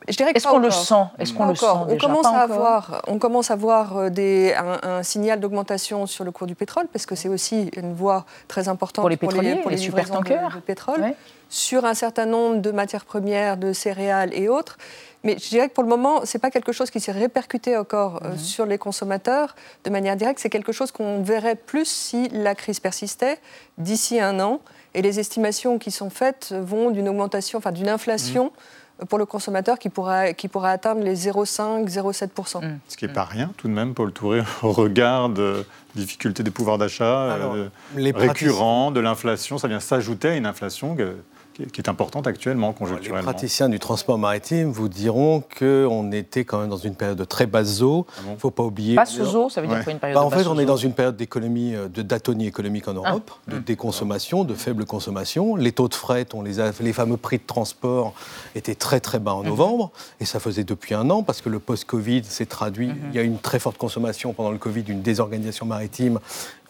[0.08, 0.96] est-ce qu'on le sent?
[1.20, 5.04] Est-ce qu'on le sent on commence, à avoir, on commence à voir euh, des, un,
[5.04, 9.04] signal d'augmentation sur le cours du pétrole, parce que c'est aussi une voie très importante
[9.04, 11.14] pour les pétroliers, pour les, les, super de, pétrole,
[11.50, 14.78] sur un certain nombre de matières premières, de céréales et autres.
[15.24, 17.78] Mais je dirais que pour le moment, ce n'est pas quelque chose qui s'est répercuté
[17.78, 18.38] encore euh, mhm.
[18.38, 20.40] sur les consommateurs de manière directe.
[20.40, 23.40] C'est quelque chose qu'on verrait plus si la crise persistait
[23.78, 24.60] d'ici un an.
[24.96, 28.46] Et les estimations qui sont faites vont d'une augmentation, enfin d'une inflation.
[28.46, 28.52] Mhm.
[29.10, 32.64] Pour le consommateur qui pourra, qui pourra atteindre les 0,5-0,7%.
[32.64, 32.80] Mhm.
[32.88, 36.52] Ce qui n'est pas rien tout de même, Paul Touré, au regard de difficultés des
[36.52, 39.58] pouvoirs d'achat euh, récurrents, de l'inflation.
[39.58, 40.96] Ça vient s'ajouter à une inflation
[41.54, 43.18] qui est importante actuellement, conjoncturellement.
[43.18, 47.24] Les praticiens du transport maritime vous diront qu'on était quand même dans une période de
[47.24, 48.06] très basse eau.
[48.26, 48.96] Il ne faut pas oublier.
[48.96, 50.94] Basse eau, ça veut dire quoi une période bah, En fait, on est dans une
[50.94, 53.52] période d'économie, euh, de d'atonie économique en Europe, ah.
[53.52, 55.56] de déconsommation, de faible consommation.
[55.56, 58.14] Les taux de fret, on les, a, les fameux prix de transport
[58.56, 59.50] étaient très très bas en mhm.
[59.50, 62.88] novembre, et ça faisait depuis un an, parce que le post-Covid s'est traduit.
[62.88, 62.98] Mhm.
[63.10, 66.20] Il y a une très forte consommation pendant le Covid, une désorganisation maritime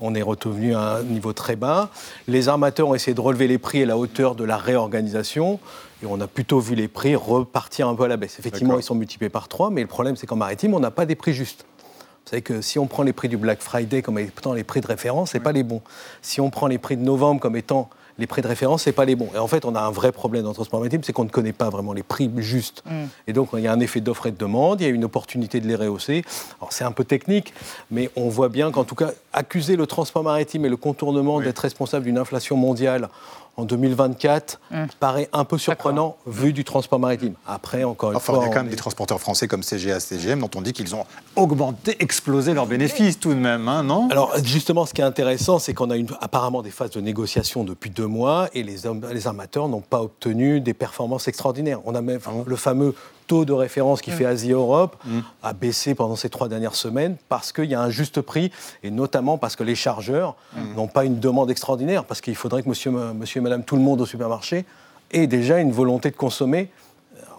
[0.04, 1.90] on est retenu à un niveau très bas.
[2.28, 5.60] Les armateurs ont essayé de relever les prix à la hauteur de la réorganisation.
[6.04, 8.38] Et on a plutôt vu les prix repartir un peu à la baisse.
[8.38, 11.06] Effectivement, ils sont multipliés par 3, mais le problème, c'est qu'en maritime, on n'a pas
[11.06, 11.66] des prix justes.
[11.80, 14.82] Vous savez que si on prend les prix du Black Friday comme étant les prix
[14.82, 15.82] de référence, ce n'est pas les bons.
[16.22, 18.94] Si on prend les prix de novembre comme étant les prix de référence, ce n'est
[18.94, 19.30] pas les bons.
[19.36, 21.30] Et en fait, on a un vrai problème dans le transport maritime, c'est qu'on ne
[21.30, 22.84] connaît pas vraiment les prix justes.
[22.86, 23.06] Mm.
[23.28, 25.04] Et donc, il y a un effet d'offre et de demande, il y a une
[25.04, 26.24] opportunité de les rehausser.
[26.60, 27.54] Alors, c'est un peu technique,
[27.92, 31.60] mais on voit bien qu'en tout cas, accuser le transport maritime et le contournement d'être
[31.60, 33.10] responsable d'une inflation mondiale
[33.56, 34.88] en 2024 hum.
[35.00, 37.34] paraît un peu surprenant vu du transport maritime.
[37.46, 38.40] Après, encore une fois.
[38.42, 40.96] Il y a quand même des transporteurs français comme CGA, CGM dont on dit qu'ils
[40.96, 44.10] ont augmenté, explosé leurs bénéfices tout de même, hein, non?
[44.10, 47.64] Alors, justement, ce qui est intéressant, c'est qu'on a une, apparemment des phases de négociation
[47.64, 48.78] depuis deux mois et les,
[49.12, 51.80] les armateurs n'ont pas obtenu des performances extraordinaires.
[51.86, 52.96] On a même ah le fameux
[53.28, 54.14] taux de référence qui mm.
[54.14, 55.20] fait Asie-Europe mm.
[55.44, 58.52] a baissé pendant ces trois dernières semaines parce qu'il y a un juste prix
[58.84, 60.76] et notamment parce que les chargeurs mm.
[60.76, 63.82] n'ont pas une demande extraordinaire parce qu'il faudrait que monsieur, monsieur et madame tout le
[63.82, 64.66] monde au supermarché
[65.12, 66.70] ait déjà une volonté de consommer.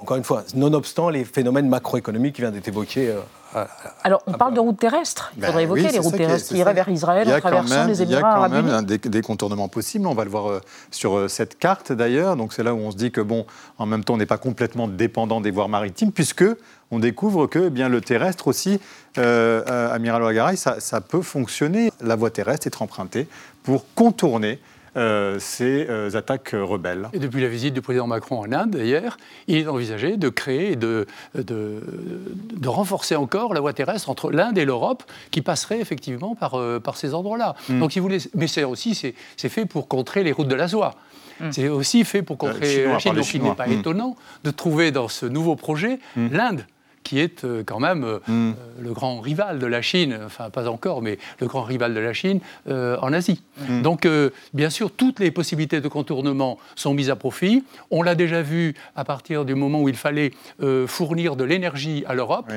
[0.01, 3.20] Encore une fois, nonobstant les phénomènes macroéconomiques qui viennent d'être évoqués euh,
[4.02, 5.32] alors, on parle de routes terrestres.
[5.36, 8.34] Il faudrait ben évoquer les routes terrestres qui iraient vers Israël en traversant les Émirats
[8.34, 10.06] arabes Il y a quand même des, contournements possibles.
[10.06, 12.36] On va le voir euh, sur euh, cette carte d'ailleurs.
[12.36, 13.46] Donc, c'est là où on se dit que, bon,
[13.78, 16.44] en même temps, on n'est pas complètement dépendant des voies maritimes, puisque
[16.90, 18.80] on découvre que eh bien, le terrestre aussi,
[19.18, 21.92] euh, Amiral Ouagaray, ça, ça peut fonctionner.
[22.00, 23.28] La voie terrestre est empruntée
[23.62, 27.09] pour contourner euh, ces euh, attaques rebelles.
[27.12, 30.72] Et depuis la visite du président Macron en Inde, hier, il est envisagé de créer
[30.72, 31.80] et de, de,
[32.68, 36.96] renforcer encore la voie terrestre entre l'Inde et l'Europe, qui passerait effectivement par, euh, par
[36.96, 37.54] ces endroits-là.
[37.68, 37.80] Mm.
[37.80, 40.94] Donc, il voulait, mais c'est aussi c'est fait pour contrer les routes de la soie.
[41.40, 41.50] Mm.
[41.50, 43.14] C'est aussi fait pour contrer la Chine.
[43.14, 43.72] Donc, il n'est pas mm.
[43.72, 46.64] étonnant de trouver dans ce nouveau projet l'Inde
[47.04, 48.52] qui est quand même mm.
[48.80, 52.12] le grand rival de la Chine, enfin pas encore, mais le grand rival de la
[52.12, 53.42] Chine en Asie.
[53.68, 53.82] Mm.
[53.82, 54.08] Donc,
[54.52, 57.64] bien sûr, toutes les possibilités de contournement sont mises à profit.
[57.90, 60.32] On l'a déjà vu à partir du moment où il fallait
[60.86, 62.50] fournir de l'énergie à l'Europe.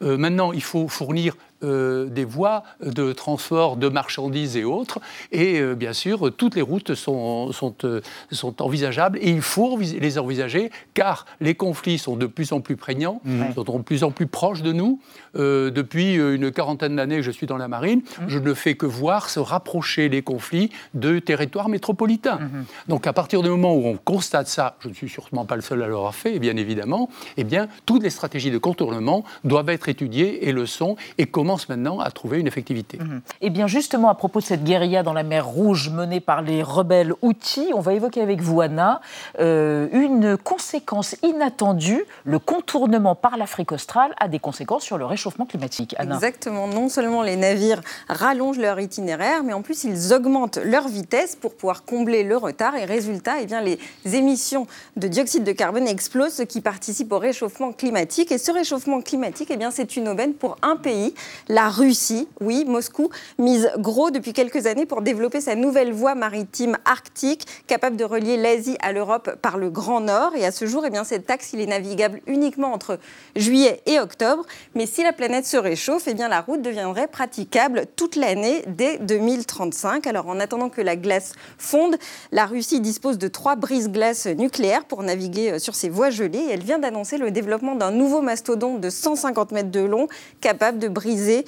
[0.00, 5.00] maintenant, il faut fournir euh, des voies de transport de marchandises et autres.
[5.30, 9.78] Et euh, bien sûr, toutes les routes sont, sont, euh, sont, envisageables et il faut
[9.78, 13.54] les envisager car les conflits sont de plus en plus prégnants, mmh.
[13.54, 15.00] sont de plus en plus proches de nous.
[15.34, 18.24] depuis une quarantaine d'années que je suis dans la marine, mmh.
[18.28, 22.38] je ne fais que voir se rapprocher les conflits de territoires métropolitains.
[22.40, 22.64] Mmh.
[22.88, 25.62] Donc à partir du moment où on constate ça, je ne suis sûrement pas le
[25.62, 29.88] seul à l'avoir fait, bien évidemment, eh bien, toutes les stratégies de contournement doivent être
[29.88, 32.98] étudiées et le sont, et comment maintenant à trouver une effectivité.
[32.98, 33.20] Et mhm.
[33.40, 36.62] Eh bien justement, à propos de cette guérilla dans la mer Rouge menée par les
[36.62, 39.00] rebelles Houthis, on va évoquer avec vous, Anna,
[39.40, 42.04] euh, une conséquence inattendue.
[42.24, 45.94] Le contournement par l'Afrique australe a des conséquences sur le réchauffement climatique.
[45.98, 46.66] Exactement.
[46.66, 51.54] Non seulement les navires rallongent leur itinéraire, mais en plus ils augmentent leur vitesse pour
[51.54, 52.74] pouvoir combler le retard.
[52.76, 57.18] Et résultat, eh bien, les émissions de dioxyde de carbone explosent, ce qui participe au
[57.18, 58.32] réchauffement climatique.
[58.32, 61.14] Et ce réchauffement climatique, eh bien, c'est une aubaine pour un pays,
[61.48, 66.76] la Russie, oui, Moscou, mise gros depuis quelques années pour développer sa nouvelle voie maritime
[66.84, 70.34] arctique, capable de relier l'Asie à l'Europe par le Grand Nord.
[70.36, 72.98] Et à ce jour, eh bien, cet axe, il est navigable uniquement entre
[73.36, 74.44] juillet et octobre.
[74.74, 78.98] Mais si la planète se réchauffe, eh bien, la route deviendrait praticable toute l'année dès
[78.98, 80.06] 2035.
[80.06, 81.96] Alors, en attendant que la glace fonde,
[82.30, 86.46] la Russie dispose de trois brises-glaces nucléaires pour naviguer euh, sur ces voies gelées.
[86.50, 90.08] elle vient d'annoncer le développement d'un nouveau mastodonte de 150 mètres de long,
[90.40, 91.44] capable de briser réalisé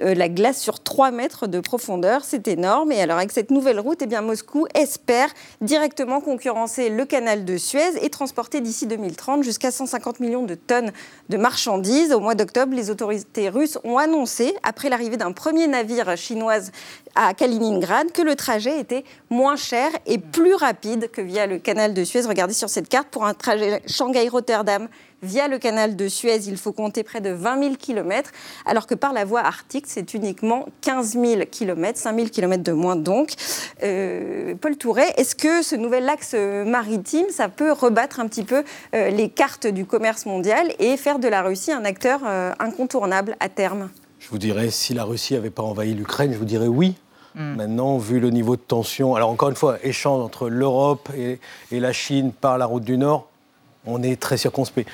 [0.00, 2.24] euh, la glace sur 3 mètres de profondeur.
[2.24, 2.90] C'est énorme.
[2.90, 5.28] Et alors, avec cette nouvelle route, eh bien, Moscou espère
[5.60, 10.90] directement concurrencer le canal de Suez et transporter d'ici 2030 jusqu'à 150 millions de tonnes
[11.28, 12.12] de marchandises.
[12.12, 16.58] Au mois d'octobre, les autorités russes ont annoncé, après l'arrivée d'un premier navire chinois
[17.14, 21.94] à Kaliningrad, que le trajet était moins cher et plus rapide que via le canal
[21.94, 22.22] de Suez.
[22.22, 24.88] Regardez sur cette carte, pour un trajet Shanghai-Rotterdam
[25.20, 28.30] Via le canal de Suez, il faut compter près de 20 000 km,
[28.64, 32.72] alors que par la voie arctique, c'est uniquement 15 000 km, 5 000 km de
[32.72, 33.32] moins donc.
[33.82, 38.64] Euh, Paul Touret, est-ce que ce nouvel axe maritime, ça peut rebattre un petit peu
[38.94, 43.36] euh, les cartes du commerce mondial et faire de la Russie un acteur euh, incontournable
[43.40, 43.90] à terme?
[44.20, 46.94] Je vous dirais, si la Russie n'avait pas envahi l'Ukraine, je vous dirais oui.
[47.34, 47.56] Hmm.
[47.56, 51.78] Maintenant, vu le niveau de tension, alors encore une fois, échange entre l'Europe et, et,
[51.78, 53.28] la Chine par la route du Nord,
[53.88, 54.88] on est très circonspect.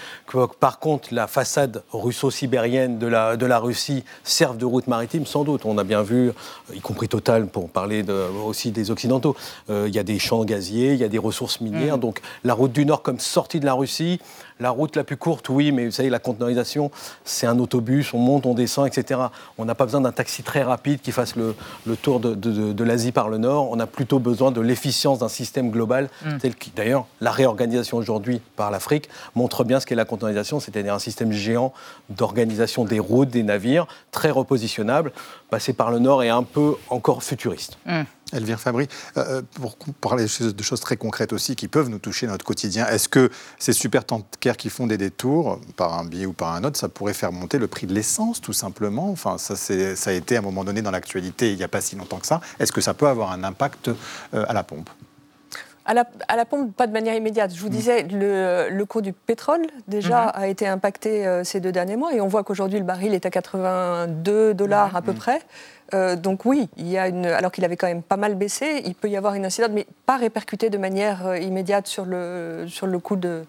[0.61, 5.45] Par contre, la façade russo-sibérienne de la, de la Russie serve de route maritime, sans
[5.45, 5.63] doute.
[5.65, 6.33] On a bien vu,
[6.73, 8.05] y compris Total, pour parler
[8.45, 9.37] aussi des Occidentaux,
[9.71, 11.99] euh, il y a des champs gaziers, il y a des ressources minières.
[11.99, 12.01] Mm.
[12.01, 14.21] Donc la route du Nord comme sortie de la Russie,
[14.61, 16.91] la route la plus courte, oui, mais vous savez, la conteneurisation,
[17.25, 19.21] c'est un autobus, on monte, on descend, etc.
[19.59, 21.55] On n'a pas besoin d'un taxi très rapide qui fasse le,
[21.97, 23.71] tour de, l'Asie par le nord.
[23.71, 26.39] On a plutôt besoin de l'efficience d'un système global, mm.
[26.39, 28.71] tel qui, d'ailleurs, la réorganisation aujourd'hui par
[29.35, 31.73] montre bien ce qu'est la conteneurisation, c'est-à-dire un système géant
[32.11, 35.13] d'organisation des routes, des navires, très repositionnable,
[35.51, 37.79] passé par le nord et un peu encore futuriste.
[37.87, 38.03] Mm.
[38.33, 42.27] Elvire Fabry, euh, euh, pour parler de choses très concrètes aussi qui peuvent nous toucher
[42.27, 46.27] dans notre quotidien, est-ce que ces super tankers qui font des détours par un billet
[46.27, 49.11] ou par un autre, ça pourrait faire monter le prix de l'essence tout simplement?
[49.11, 51.81] Enfin, ça, ça, a été à un moment donné dans l'actualité il n'y a pas
[51.81, 52.41] si longtemps que ça.
[52.59, 53.91] Est-ce que ça peut avoir un impact
[54.35, 54.91] euh, à la pompe?
[55.85, 57.55] À la, à la, pompe, pas de manière immédiate.
[57.55, 57.71] Je vous mm.
[57.71, 60.41] disais, le, le cours du pétrole, déjà, mm-hmm.
[60.41, 62.15] a été impacté ces deux derniers mois.
[62.15, 64.97] Et on voit qu'aujourd'hui, le baril est à 82 dollars mm-hmm.
[64.97, 65.17] à peu mm.
[65.17, 65.41] près.
[65.95, 68.83] Euh, donc oui, il y a une, alors qu'il avait quand même pas mal baissé,
[68.85, 72.65] il peut y avoir une incidence, mais pas répercutée de manière euh, immédiate sur le,
[72.69, 73.45] sur le coût de,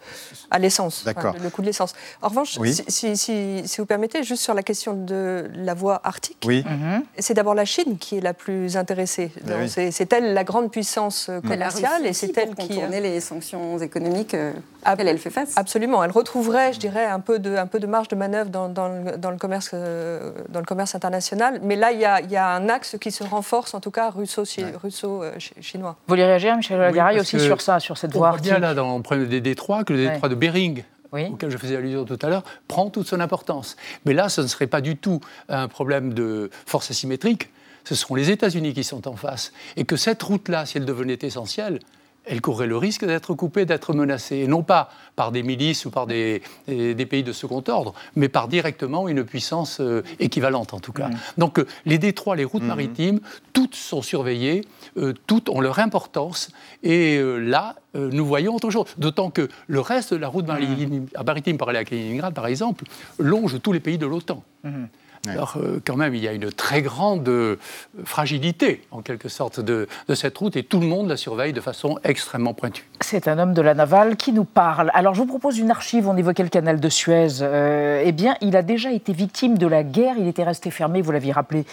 [0.52, 1.06] à l'essence.
[1.06, 1.94] le, coût de l'essence.
[2.22, 6.64] En revanche, si, si, vous permettez, juste sur la question de la voie arctique, oui.
[6.68, 7.04] Mhm.
[7.18, 9.32] c'est d'abord la Chine qui est la plus intéressée.
[9.48, 12.68] Ah c'est elle la grande puissance euh, commerciale et c'est elle qui...
[12.68, 14.36] contourner les sanctions économiques
[14.86, 15.54] auxquelles elle fait face.
[15.56, 16.04] Absolument.
[16.04, 18.88] Elle retrouverait, je dirais, un peu de, un peu de marge de manœuvre dans, dans,
[18.88, 21.60] le, dans le, commerce, dans le commerce international.
[21.64, 23.92] Mais là, il y a il y a un axe qui se renforce, en tout
[23.92, 24.72] cas russo-chinois.
[26.08, 29.04] Vous voulez réagir, Michel Lagaray, aussi sur ça, sur cette voie arctique là dans le
[29.04, 32.44] problème des détroits, que le détroit de Bering, auquel je faisais allusion tout à l'heure,
[32.68, 33.78] prend toute son importance.
[34.06, 37.50] Mais là, ce ne serait pas du tout un problème de force asymétrique,
[37.84, 39.54] ce seront les États-Unis qui sont en face.
[39.78, 41.80] Et que cette route-là, si elle devenait essentielle,
[42.26, 45.92] elle courrait le risque d'être coupée, d'être menacée, et non pas par des milices ou
[45.92, 50.80] par des, des, pays de second ordre, mais par directement une puissance euh, équivalente en
[50.80, 51.10] tout cas.
[51.10, 51.18] Mmh.
[51.38, 52.68] Donc euh, les détroits, les routes mmh.
[52.68, 53.20] maritimes,
[53.54, 54.66] toutes sont surveillées,
[54.98, 56.50] euh, toutes ont leur importance,
[56.84, 58.86] et là, nous voyons autre chose.
[58.98, 61.24] D'autant que le reste de la route maritime, mmh.
[61.26, 62.84] maritime par aller à Kaliningrad, par exemple,
[63.20, 64.44] longe tous les pays de l'OTAN.
[65.28, 67.58] Alors, euh, quand même, il y a une très grande euh,
[68.04, 72.00] fragilité, en quelque sorte, de, cette route et tout le monde la surveille de façon
[72.04, 72.88] extrêmement pointue.
[73.02, 74.92] C'est un homme de la navale qui nous parle.
[74.94, 76.08] Alors, je vous propose une archive.
[76.08, 77.42] On évoquait le canal de Suez.
[77.42, 80.16] Euh, eh bien, il a déjà été victime de la guerre.
[80.18, 81.66] Il était resté fermé, vous l'aviez rappelé,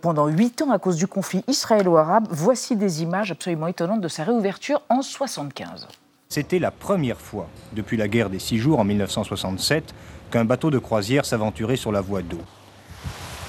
[0.00, 2.26] pendant huit ans à cause du conflit israélo-arabe.
[2.30, 5.88] Voici des images absolument étonnantes de sa réouverture en 1975.
[6.32, 9.92] C'était la première fois, depuis la guerre des Six Jours en 1967,
[10.30, 12.38] qu'un bateau de croisière s'aventurait sur la voie d'eau.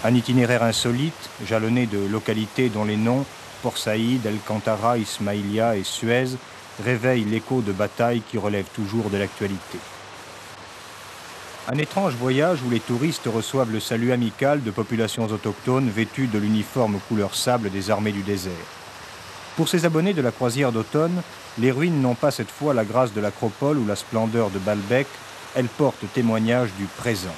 [0.03, 3.23] Un itinéraire insolite, jalonné de localités dont les noms,
[3.61, 6.37] Port Saïd, El Cantara, Ismaïlia et Suez,
[6.83, 9.77] réveillent l'écho de batailles qui relèvent toujours de l'actualité.
[11.67, 16.39] Un étrange voyage où les touristes reçoivent le salut amical de populations autochtones vêtues de
[16.39, 18.51] l'uniforme couleur sable des armées du désert.
[19.55, 21.21] Pour ces abonnés de la croisière d'automne,
[21.59, 25.07] les ruines n'ont pas cette fois la grâce de l'acropole ou la splendeur de Balbec,
[25.53, 27.35] elles portent témoignage du présent.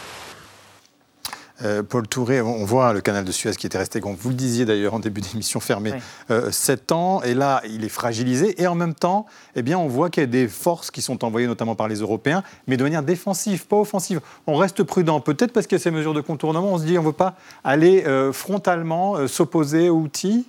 [1.64, 4.36] Euh, Paul Touré, on voit le canal de Suez qui était resté, comme vous le
[4.36, 5.94] disiez d'ailleurs en début d'émission, fermé
[6.32, 7.22] euh, sept 7 ans.
[7.24, 8.62] Et là, il est fragilisé.
[8.62, 11.24] Et en même temps, eh bien, on voit qu'il y a des forces qui sont
[11.24, 14.20] envoyées notamment par les Européens, mais de manière défensive, pas offensive.
[14.48, 16.74] On reste prudent, peut-être parce qu'il y a ces mesures de contournement.
[16.74, 20.48] On se dit, on ne veut pas aller euh, frontalement s'opposer aux outils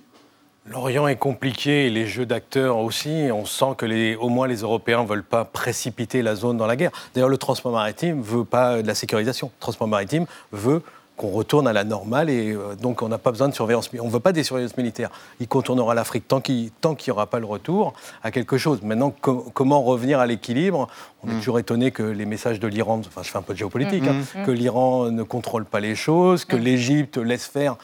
[0.67, 3.29] L'Orient est compliqué les jeux d'acteurs aussi.
[3.31, 6.65] On sent que les, au moins les Européens ne veulent pas précipiter la zone dans
[6.65, 6.89] la guerre.
[7.13, 9.51] D'ailleurs, le transport maritime ne veut pas de la sécurisation.
[9.55, 10.81] Le transport maritime veut
[11.17, 13.89] qu'on retourne à la normale et euh, donc on n'a pas besoin de surveillance.
[13.99, 15.09] On ne veut pas des surveillances militaires.
[15.39, 17.93] Il contournera l'Afrique tant qu'il n'y aura pas le retour
[18.23, 18.81] à quelque chose.
[18.81, 20.87] Maintenant, comment revenir à l'équilibre?
[21.23, 21.37] On est mm.
[21.37, 24.07] toujours étonné que les messages de l'Iran, enfin je fais un peu de géopolitique, mm.
[24.09, 24.45] hein, mm.
[24.45, 27.77] que l'Iran ne contrôle pas les choses, que l'Égypte laisse faire.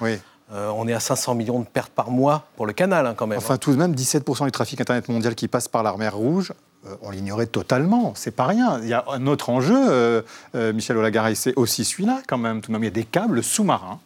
[0.54, 3.28] Euh, on est à 500 millions de pertes par mois pour le canal hein, quand
[3.28, 3.38] même.
[3.38, 3.58] Enfin, hein.
[3.58, 6.52] tout de même, 17% du trafic Internet mondial qui passe par la mer Rouge.
[6.88, 8.14] Euh, on l'ignorait totalement.
[8.16, 8.80] C'est pas rien.
[8.82, 10.22] Il y a un autre enjeu, euh,
[10.56, 12.62] euh, Michel Olagaray, c'est aussi celui-là quand même.
[12.62, 14.00] Tout de même, il y a des câbles sous-marins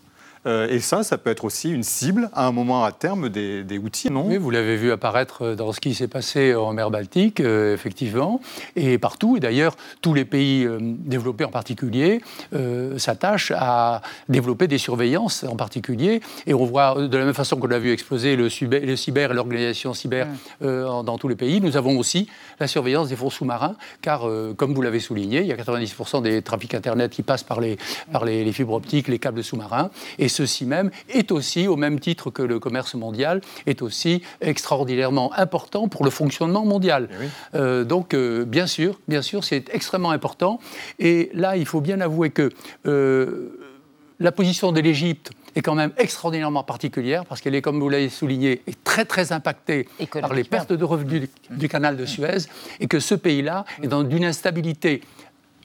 [0.46, 3.78] euh, et ça, ça peut être aussi une cible à un moment à terme des,
[3.78, 4.26] outils, non?
[4.28, 8.40] Oui, vous l'avez vu apparaître dans ce qui s'est passé en mer Baltique, euh, effectivement,
[8.76, 9.38] et partout.
[9.38, 12.22] Et d'ailleurs, tous les pays euh, développés en particulier
[12.98, 16.22] s'attachent à développer des surveillances en particulier.
[16.48, 19.34] Et on voit, de la même façon qu'on a vu exploser le, le cyber et
[19.34, 20.28] l'organisation cyber
[20.62, 22.28] dans tous les pays, nous avons aussi
[22.60, 24.28] la surveillance des fonds sous-marins, car,
[24.58, 27.78] comme vous l'avez souligné, il y a 90% des trafics Internet qui passent par les,
[28.12, 29.90] par les, les fibres optiques, les câbles sous-marins.
[30.20, 35.34] Et ceci même est aussi, au même titre que le commerce mondial, est aussi extraordinairement
[35.34, 37.10] important pour le fonctionnement mondial.
[37.12, 40.60] Eh euh, donc, euh, bien sûr, bien sûr, c'est extrêmement important.
[41.00, 42.52] Et là, il faut bien avouer que
[42.86, 43.58] euh,
[44.20, 48.10] la position de l'Égypte est quand même extraordinairement particulière parce qu'elle est, comme vous l'avez
[48.10, 52.48] souligné, est très très impactée par les pertes de revenus du, canal de Suez
[52.80, 55.02] et que ce pays-là est dans une instabilité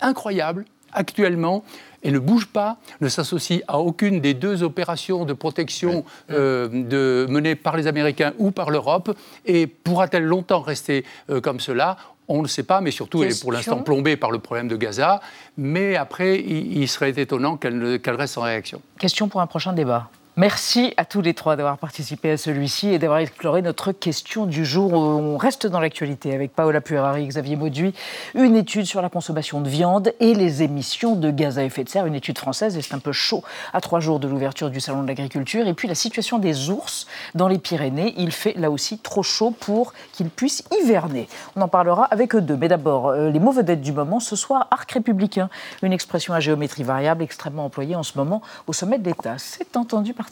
[0.00, 1.64] incroyable actuellement
[2.02, 7.26] et ne bouge pas, ne s'associe à aucune des deux opérations de protection euh, de,
[7.30, 11.96] menées par les Américains ou par l'Europe, et pourra-t-elle longtemps rester euh, comme cela?
[12.28, 14.68] On ne le sait pas, mais surtout, elle est pour l'instant plombée par le problème
[14.68, 15.20] de Gaza.
[15.56, 18.80] Mais après, il, serait étonnant qu'elle reste en réaction.
[19.00, 20.10] Question pour un prochain débat.
[20.36, 24.64] Merci à tous les trois d'avoir participé à celui-ci et d'avoir exploré notre question du
[24.64, 24.92] jour.
[24.92, 27.92] On reste dans l'actualité avec Paola Puerari Xavier Mauduit.
[28.34, 31.88] Une étude sur la consommation de viande et les émissions de gaz à effet de
[31.88, 32.06] serre.
[32.06, 35.02] Une étude française et c'est un peu chaud à trois jours de l'ouverture du Salon
[35.02, 35.66] de l'agriculture.
[35.66, 38.14] Et puis la situation des ours dans les Pyrénées.
[38.16, 41.28] Il fait là aussi trop chaud pour qu'ils puissent hiverner.
[41.56, 42.56] On en parlera avec eux deux.
[42.56, 45.50] Mais d'abord, euh, les mots vedettes du moment ce soir, arc républicain.
[45.82, 49.34] Une expression à géométrie variable extrêmement employée en ce moment au sommet de l'État.
[49.36, 50.29] C'est entendu par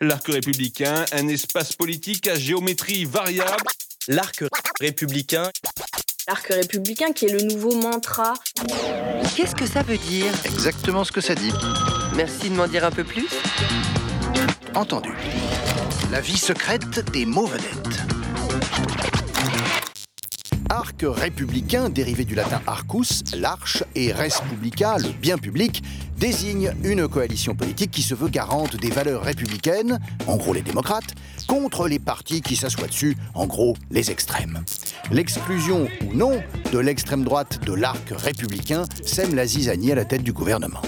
[0.00, 3.64] L'arc républicain, un espace politique à géométrie variable.
[4.08, 4.44] L'arc
[4.80, 5.50] républicain.
[6.28, 8.34] L'arc républicain qui est le nouveau mantra.
[9.36, 10.32] Qu'est-ce que ça veut dire?
[10.44, 11.52] Exactement ce que ça dit.
[12.14, 13.28] Merci de m'en dire un peu plus.
[14.74, 15.12] Entendu.
[16.10, 18.25] La vie secrète des mots vedettes.
[20.68, 25.82] Arc républicain, dérivé du latin arcus, l'arche, et res publica, le bien public,
[26.18, 31.14] désigne une coalition politique qui se veut garante des valeurs républicaines, en gros les démocrates,
[31.46, 34.64] contre les partis qui s'assoient dessus, en gros les extrêmes.
[35.10, 36.42] L'exclusion ou non
[36.72, 40.82] de l'extrême droite de l'arc républicain sème la zizanie à la tête du gouvernement.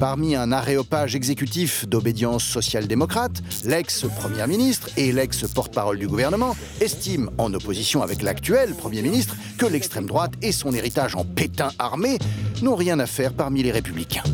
[0.00, 8.02] Parmi un aréopage exécutif d'obédience social-démocrate, l'ex-première ministre et l'ex-porte-parole du gouvernement estiment, en opposition
[8.02, 12.18] avec l'actuel Premier ministre, que l'extrême droite et son héritage en pétain armé
[12.62, 14.24] n'ont rien à faire parmi les républicains.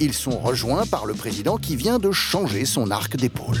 [0.00, 3.58] Ils sont rejoints par le président qui vient de changer son arc d'épaule.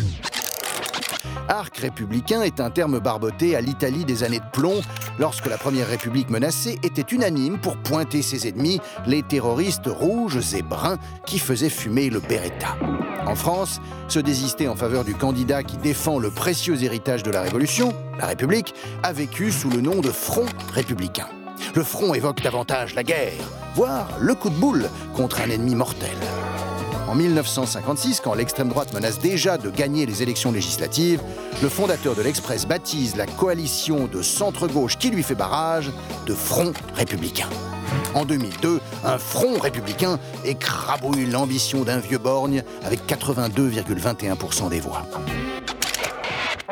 [1.48, 4.80] Arc républicain est un terme barboté à l'Italie des années de plomb,
[5.18, 10.62] lorsque la Première République menacée était unanime pour pointer ses ennemis, les terroristes rouges et
[10.62, 12.76] bruns qui faisaient fumer le Beretta.
[13.26, 17.42] En France, se désister en faveur du candidat qui défend le précieux héritage de la
[17.42, 21.28] Révolution, la République, a vécu sous le nom de Front républicain.
[21.74, 23.32] Le front évoque davantage la guerre,
[23.74, 26.10] voire le coup de boule contre un ennemi mortel.
[27.12, 31.20] En 1956, quand l'extrême droite menace déjà de gagner les élections législatives,
[31.60, 35.90] le fondateur de l'Express baptise la coalition de centre-gauche qui lui fait barrage
[36.26, 37.50] de Front républicain.
[38.14, 45.02] En 2002, un front républicain écrabouille l'ambition d'un vieux borgne avec 82,21% des voix.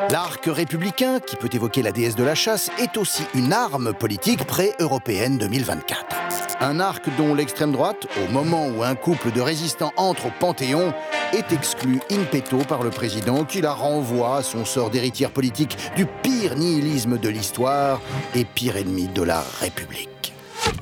[0.09, 4.45] L'arc républicain, qui peut évoquer la déesse de la chasse, est aussi une arme politique
[4.45, 6.50] pré-européenne 2024.
[6.61, 10.93] Un arc dont l'extrême droite, au moment où un couple de résistants entre au Panthéon,
[11.33, 15.75] est exclu in petto par le président qui la renvoie à son sort d'héritière politique
[15.95, 17.99] du pire nihilisme de l'histoire
[18.35, 20.33] et pire ennemi de la République.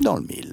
[0.02, 0.49] Dans le mille.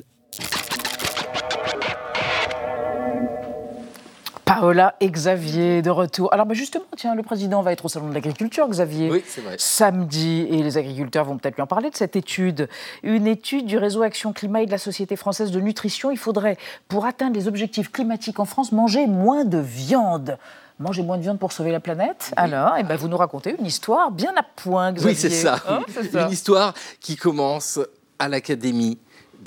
[4.48, 6.34] Paola et Xavier de retour.
[6.34, 9.56] Alors bah, justement, tiens, le président va être au salon de l'agriculture, Xavier, oui, vrai.
[9.58, 12.70] samedi, et les agriculteurs vont peut-être lui en parler de cette étude.
[13.04, 16.12] Une étude du réseau Action Climat et de la Société française de nutrition.
[16.12, 20.38] Il faudrait, pour atteindre les objectifs climatiques en France, manger moins de viande.
[20.80, 23.66] Manger moins de viande pour sauver la planète Alors, eh ben, vous nous racontez une
[23.66, 25.10] histoire bien à point, Xavier.
[25.10, 25.60] Oui, c'est ça.
[25.68, 25.82] Hein,
[26.12, 26.26] ça.
[26.26, 27.80] Une histoire qui commence
[28.20, 28.98] à l'Académie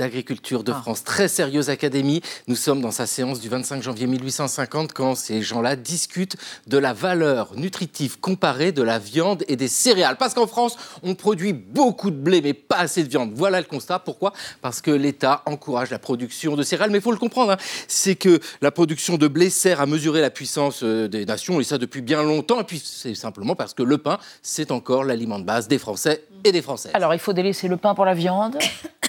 [0.01, 1.05] d'agriculture de France.
[1.05, 2.23] Très sérieuse académie.
[2.49, 6.37] Nous sommes dans sa séance du 25 janvier 1850 quand ces gens-là discutent
[6.67, 10.17] de la valeur nutritive comparée de la viande et des céréales.
[10.17, 13.33] Parce qu'en France, on produit beaucoup de blé, mais pas assez de viande.
[13.35, 13.99] Voilà le constat.
[13.99, 14.33] Pourquoi?
[14.63, 16.91] Parce que l'État encourage la production de céréales.
[16.91, 17.59] Mais il faut le comprendre, hein.
[17.87, 21.77] c'est que la production de blé sert à mesurer la puissance des nations, et ça
[21.77, 22.59] depuis bien longtemps.
[22.59, 26.25] Et puis c'est simplement parce que le pain, c'est encore l'aliment de base des Français
[26.45, 26.93] et des Françaises.
[26.95, 28.57] Alors il faut délaisser le pain pour la viande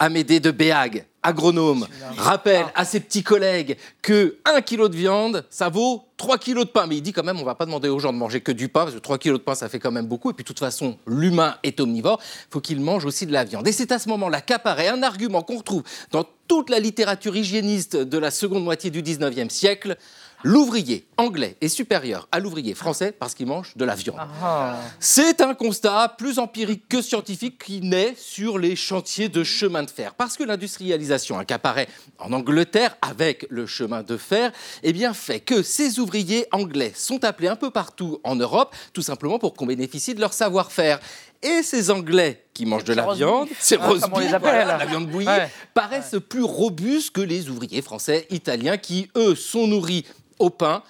[0.04, 1.86] Amédée de Béag, agronome,
[2.18, 6.64] rappelle à ses petits collègues que 1 kg de viande, ça vaut 3 kg de
[6.64, 6.88] pain.
[6.88, 8.68] Mais il dit quand même, on va pas demander aux gens de manger que du
[8.68, 10.32] pain, parce que 3 kg de pain, ça fait quand même beaucoup.
[10.32, 13.44] Et puis de toute façon, l'humain est omnivore, il faut qu'il mange aussi de la
[13.44, 13.68] viande.
[13.68, 17.96] Et c'est à ce moment-là qu'apparaît un argument qu'on retrouve dans toute la littérature hygiéniste
[17.96, 19.98] de la seconde moitié du 19e siècle.
[20.44, 24.18] L'ouvrier anglais est supérieur à l'ouvrier français parce qu'il mange de la viande.
[24.42, 24.76] Ah.
[25.00, 29.90] C'est un constat plus empirique que scientifique qui naît sur les chantiers de chemin de
[29.92, 30.14] fer.
[30.16, 31.88] Parce que l'industrialisation hein, qui apparaît
[32.20, 34.52] en Angleterre avec le chemin de fer
[34.84, 39.02] eh bien, fait que ces ouvriers anglais sont appelés un peu partout en Europe, tout
[39.04, 41.00] simplement pour qu'on bénéficie de leur savoir-faire.
[41.44, 44.52] Et ces Anglais qui mangent de la viande, ces roast comme on les beef, appelle.
[44.64, 45.50] voilà, la viande bouillie, Ouais.
[45.74, 50.06] paraissent plus robustes que les ouvriers français, italiens, qui, eux, sont nourris
[50.42, 50.84] au pain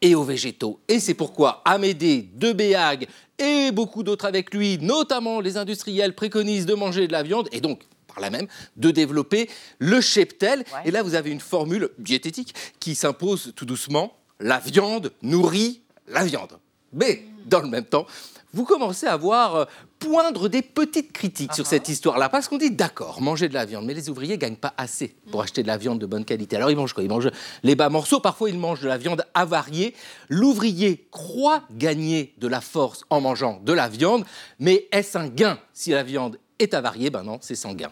[0.00, 0.80] et aux végétaux.
[0.88, 3.06] Et c'est pourquoi Amédée de Béag
[3.38, 7.60] et beaucoup d'autres avec lui, notamment les industriels, préconisent de manger de la viande et
[7.60, 10.64] donc par là même de développer le cheptel.
[10.86, 14.16] Et là, vous avez une formule diététique qui s'impose tout doucement.
[14.40, 16.58] La viande nourrit la viande.
[16.92, 18.06] Mais dans le même temps,
[18.54, 19.64] vous commencez à voir euh,
[19.98, 22.28] poindre des petites critiques sur cette histoire-là.
[22.28, 25.42] Parce qu'on dit, d'accord, manger de la viande, mais les ouvriers gagnent pas assez pour
[25.42, 26.56] acheter de la viande de bonne qualité.
[26.56, 27.02] Alors ils mangent quoi?
[27.02, 27.30] Ils mangent
[27.62, 29.94] les bas morceaux, parfois ils mangent de la viande avariée.
[30.28, 34.24] L'ouvrier croit gagner de la force en mangeant de la viande,
[34.58, 35.58] mais est-ce un gain?
[35.72, 37.90] Si la viande est avariée Ben non, c'est sans gain.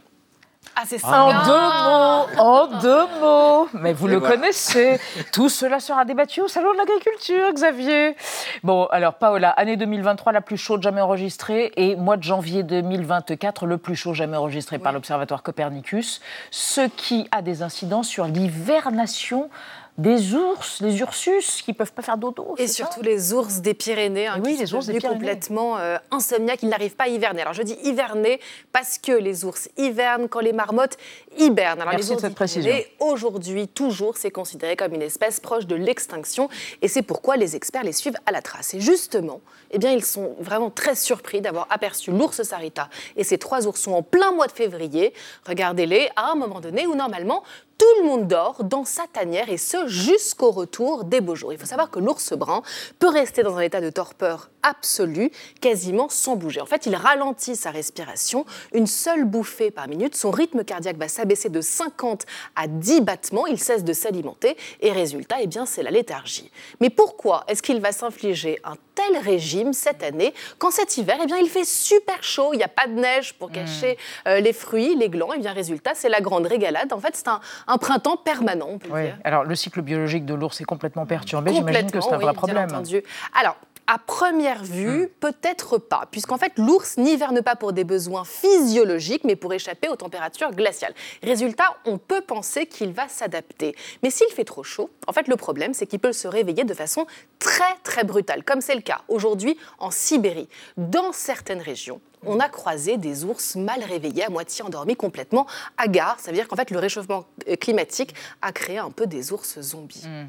[0.77, 3.69] Ah, c'est En deux mots, en deux mots.
[3.75, 4.37] Mais vous Et le voilà.
[4.37, 4.99] connaissez.
[5.33, 8.17] Tout cela sera débattu au Salon de l'Agriculture, Xavier.
[8.65, 13.67] Bon, alors, Paola, année 2023 la plus chaude jamais enregistrée et mois de janvier 2024
[13.67, 16.21] le plus chaud jamais enregistré par l'Observatoire Copernicus,
[16.51, 19.51] ce qui a des incidences sur l'hivernation
[19.97, 22.57] des ours, les ursus qui peuvent pas faire dodo.
[22.59, 25.21] Et surtout les ours des Pyrénées, hein, oui, qui les sont ours des devenus Pyrénées.
[25.21, 27.43] complètement euh, insomniaques, ils n'arrivent pas à hiverner.
[27.43, 28.41] Alors je dis hiverner
[28.73, 30.97] parce que les ours hivernent quand les marmottes
[31.39, 31.81] hibernent.
[31.81, 32.75] Alors Merci les ours de cette précision.
[32.99, 36.49] Aujourd'hui, toujours, c'est considéré comme une espèce proche de l'extinction
[36.83, 38.75] et c'est pourquoi les experts les suivent à la trace.
[38.75, 39.41] Et justement,
[39.71, 43.93] eh bien, ils sont vraiment très surpris d'avoir aperçu l'ours sarita et ces trois oursons
[43.93, 45.13] en plein mois de février.
[45.47, 47.45] Regardez-les à un moment donné où normalement
[47.79, 51.53] tout le monde dort dans sa tanière et ce jusqu'au retour des beaux jours.
[51.53, 52.63] Il faut savoir que l'ours brun
[52.99, 56.61] peut rester dans un état de torpeur absolu, quasiment sans bouger.
[56.61, 61.09] En fait, il ralentit sa respiration, une seule bouffée par minute, son rythme cardiaque va
[61.09, 62.25] s'abaisser de 50
[62.57, 66.51] à 10 battements, il cesse de s'alimenter et résultat, eh bien, c'est la léthargie.
[66.81, 71.27] Mais pourquoi est-ce qu'il va s'infliger un tel régime cette année quand cet hiver, eh
[71.27, 74.29] bien, il fait super chaud, il n'y a pas de neige pour cacher hmm.
[74.29, 76.93] euh, les fruits, les glands, et eh bien résultat, c'est la grande régalade.
[76.93, 79.19] En fait, c'est un, printemps permanent, on peut dire.
[79.25, 81.53] Alors, le cycle biologique de l'ours est complètement perturbé.
[81.53, 82.65] J'imagine que c'est un vrai problème.
[82.65, 83.03] Entendu.
[83.39, 83.57] Alors,
[83.87, 85.09] à première vue, hmm.
[85.21, 89.97] peut-être pas, puisqu'en fait, l'ours n'hiverne pas pour des besoins physiologiques, mais pour échapper aux
[89.97, 90.95] températures glaciales.
[91.23, 93.75] Résultat, on peut penser qu'il va s'adapter.
[94.03, 96.75] Mais s'il fait trop chaud, en fait, le problème, c'est qu'il peut se réveiller de
[96.75, 97.07] façon
[97.39, 100.49] très, très brutale, comme c'est le cas aujourd'hui en Sibérie.
[100.77, 106.19] Dans certaines régions, on a croisé des ours mal réveillés, à moitié endormis, complètement hagards.
[106.21, 109.61] Ça veut dire qu'en fait, le réchauffement euh, climatique a créé un peu des ours
[109.61, 110.05] zombies.
[110.07, 110.29] Hmm.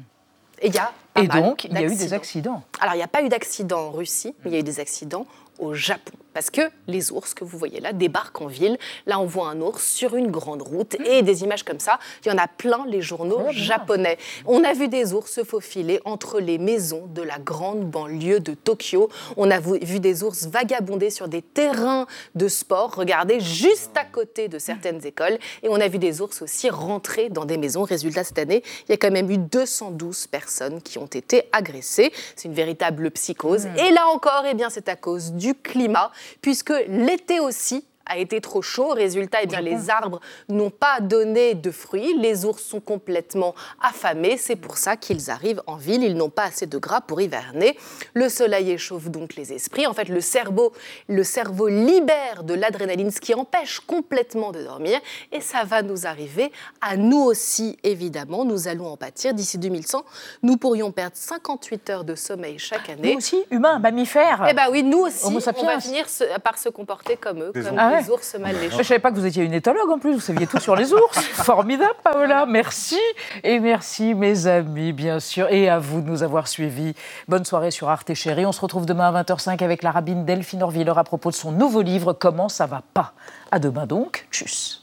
[0.60, 2.62] Et, y a Et donc, il y a eu des accidents.
[2.80, 4.80] Alors, il n'y a pas eu d'accident en Russie, mais il y a eu des
[4.80, 5.26] accidents
[5.58, 6.12] au Japon.
[6.36, 8.76] Parce que les ours que vous voyez là débarquent en ville.
[9.06, 11.98] Là, on voit un ours sur une grande route et des images comme ça.
[12.22, 14.18] Il y en a plein les journaux japonais.
[14.44, 18.52] On a vu des ours se faufiler entre les maisons de la grande banlieue de
[18.52, 19.08] Tokyo.
[19.38, 24.48] On a vu des ours vagabonder sur des terrains de sport, regardez, juste à côté
[24.48, 25.38] de certaines écoles.
[25.62, 27.84] Et on a vu des ours aussi rentrer dans des maisons.
[27.84, 32.12] Résultat, cette année, il y a quand même eu 212 personnes qui ont été agressées.
[32.34, 33.64] C'est une véritable psychose.
[33.64, 33.78] Hmm.
[33.78, 38.40] Et là encore, eh bien, c'est à cause du climat puisque l'été aussi, a été
[38.40, 38.88] trop chaud.
[38.88, 42.14] Résultat, eh bien, les arbres n'ont pas donné de fruits.
[42.18, 44.36] Les ours sont complètement affamés.
[44.36, 46.02] C'est pour ça qu'ils arrivent en ville.
[46.02, 47.76] Ils n'ont pas assez de gras pour hiverner.
[48.14, 49.86] Le soleil échauffe donc les esprits.
[49.86, 50.72] En fait, le cerveau,
[51.08, 55.00] le cerveau libère de l'adrénaline, ce qui empêche complètement de dormir.
[55.32, 58.44] Et ça va nous arriver à nous aussi, évidemment.
[58.44, 59.34] Nous allons en pâtir.
[59.34, 60.04] D'ici 2100,
[60.42, 63.12] nous pourrions perdre 58 heures de sommeil chaque année.
[63.12, 64.46] Nous aussi, humains, mammifères.
[64.48, 66.06] Eh bien oui, nous aussi, on va finir
[66.42, 68.70] par se comporter comme eux, comme ah les ours mal léchés.
[68.70, 70.76] Je ne savais pas que vous étiez une éthologue en plus, vous saviez tout sur
[70.76, 71.18] les ours.
[71.32, 72.98] Formidable, Paola, merci.
[73.42, 75.48] Et merci, mes amis, bien sûr.
[75.50, 76.94] Et à vous de nous avoir suivis.
[77.28, 78.46] Bonne soirée sur Arte Chérie.
[78.46, 81.52] On se retrouve demain à 20h05 avec la rabbine Delphine Orviller à propos de son
[81.52, 83.12] nouveau livre Comment ça va pas?
[83.50, 84.26] À demain donc.
[84.30, 84.82] Tchuss.